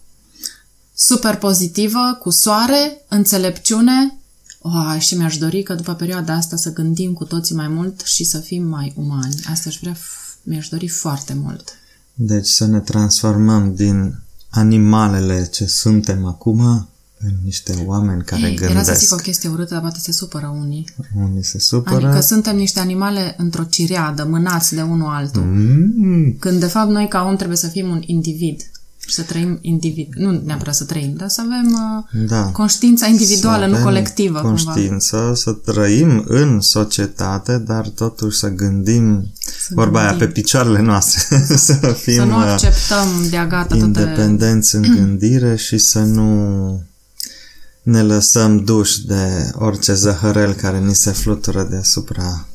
super 0.94 1.36
pozitivă, 1.36 2.18
cu 2.20 2.30
soare, 2.30 3.04
înțelepciune. 3.08 4.16
Oh, 4.58 4.96
și 4.98 5.14
mi-aș 5.14 5.36
dori 5.36 5.62
că 5.62 5.74
după 5.74 5.94
perioada 5.94 6.34
asta 6.34 6.56
să 6.56 6.72
gândim 6.72 7.12
cu 7.12 7.24
toții 7.24 7.54
mai 7.54 7.68
mult 7.68 8.00
și 8.04 8.24
să 8.24 8.38
fim 8.38 8.62
mai 8.64 8.92
umani. 8.96 9.34
Asta 9.50 9.68
aș 9.68 9.78
vrea 9.80 9.94
f- 9.94 10.22
Mi-aș 10.42 10.68
dori 10.68 10.88
foarte 10.88 11.34
mult. 11.34 11.72
Deci 12.14 12.48
să 12.48 12.66
ne 12.66 12.80
transformăm 12.80 13.74
din 13.74 14.14
animalele 14.50 15.48
ce 15.52 15.66
suntem 15.66 16.26
acum 16.26 16.88
în 17.24 17.34
niște 17.44 17.82
oameni 17.86 18.22
care 18.22 18.42
Ei, 18.42 18.54
gândesc. 18.54 18.70
Era 18.70 18.82
să 18.82 18.94
zic 18.98 19.12
o 19.12 19.16
chestie 19.16 19.48
urâtă, 19.48 19.72
dar 19.72 19.80
poate 19.80 19.98
se 19.98 20.12
supără 20.12 20.56
unii. 20.60 20.84
Unii 21.22 21.44
se 21.44 21.58
supără. 21.58 22.06
Adică 22.06 22.20
suntem 22.20 22.56
niște 22.56 22.80
animale 22.80 23.34
într-o 23.38 23.64
cireadă, 23.64 24.24
mânați 24.24 24.74
de 24.74 24.82
unul 24.82 25.08
altul. 25.08 25.42
Mm, 25.42 26.36
Când 26.38 26.60
de 26.60 26.66
fapt 26.66 26.90
noi 26.90 27.08
ca 27.08 27.24
om 27.28 27.36
trebuie 27.36 27.56
să 27.56 27.66
fim 27.66 27.88
un 27.88 28.02
individ 28.06 28.60
și 29.06 29.14
să 29.14 29.22
trăim 29.22 29.58
individ. 29.60 30.08
Nu 30.14 30.42
neapărat 30.44 30.74
să 30.74 30.84
trăim, 30.84 31.14
dar 31.16 31.28
să 31.28 31.40
avem 31.40 31.72
uh, 31.72 32.28
da. 32.28 32.42
conștiința 32.42 33.06
individuală, 33.06 33.62
Să 33.62 33.66
nu 33.66 33.72
avem 33.72 33.84
colectivă. 33.84 34.40
Cumva. 34.40 34.62
Conștiință, 34.72 35.32
să 35.34 35.52
trăim 35.52 36.24
în 36.26 36.60
societate, 36.60 37.58
dar 37.58 37.88
totuși 37.88 38.38
să 38.38 38.48
gândim, 38.48 39.32
Să 39.60 39.70
vorba 39.74 40.00
aia, 40.00 40.08
gândim. 40.08 40.26
pe 40.26 40.32
picioarele 40.32 40.80
noastre, 40.82 41.44
să 41.56 41.74
fim 41.74 42.14
Să 42.14 42.24
nu 42.24 42.36
uh, 42.36 42.44
acceptăm 42.44 43.08
de-a 43.30 43.46
gata 43.46 43.66
toate... 43.66 43.84
independenți 43.84 44.74
în 44.74 44.82
gândire 44.96 45.56
și 45.56 45.78
să 45.78 45.98
nu 45.98 46.80
ne 47.82 48.02
lăsăm 48.02 48.58
duși 48.64 49.06
de 49.06 49.50
orice 49.54 49.94
zăhărel 49.94 50.52
care 50.52 50.78
ni 50.78 50.94
se 50.94 51.10
flutură 51.10 51.62
deasupra 51.62 52.46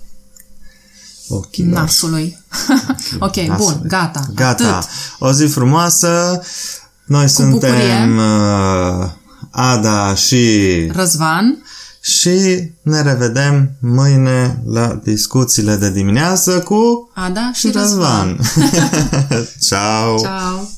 ochilor. 1.30 1.80
nasului. 1.80 2.38
ok, 3.20 3.36
Nasului. 3.36 3.58
bun, 3.58 3.82
gata. 3.88 4.26
Gata. 4.34 4.76
Atât. 4.76 4.90
O 5.20 5.32
zi 5.32 5.46
frumoasă. 5.46 6.42
Noi 7.06 7.28
suntem 7.30 7.52
bucurie. 7.52 8.16
uh, 8.18 9.10
Ada 9.52 10.16
și 10.16 10.46
Răzvan, 10.94 11.63
și 12.02 12.62
ne 12.82 13.02
revedem 13.02 13.72
mâine 13.80 14.62
la 14.66 15.00
discuțiile 15.04 15.76
de 15.76 15.92
dimineață 15.92 16.60
cu 16.60 17.10
Ada 17.16 17.52
și, 17.54 17.68
și 17.68 17.72
Răzvan. 17.74 18.40
Ciao! 19.68 20.18
Ciao. 20.20 20.70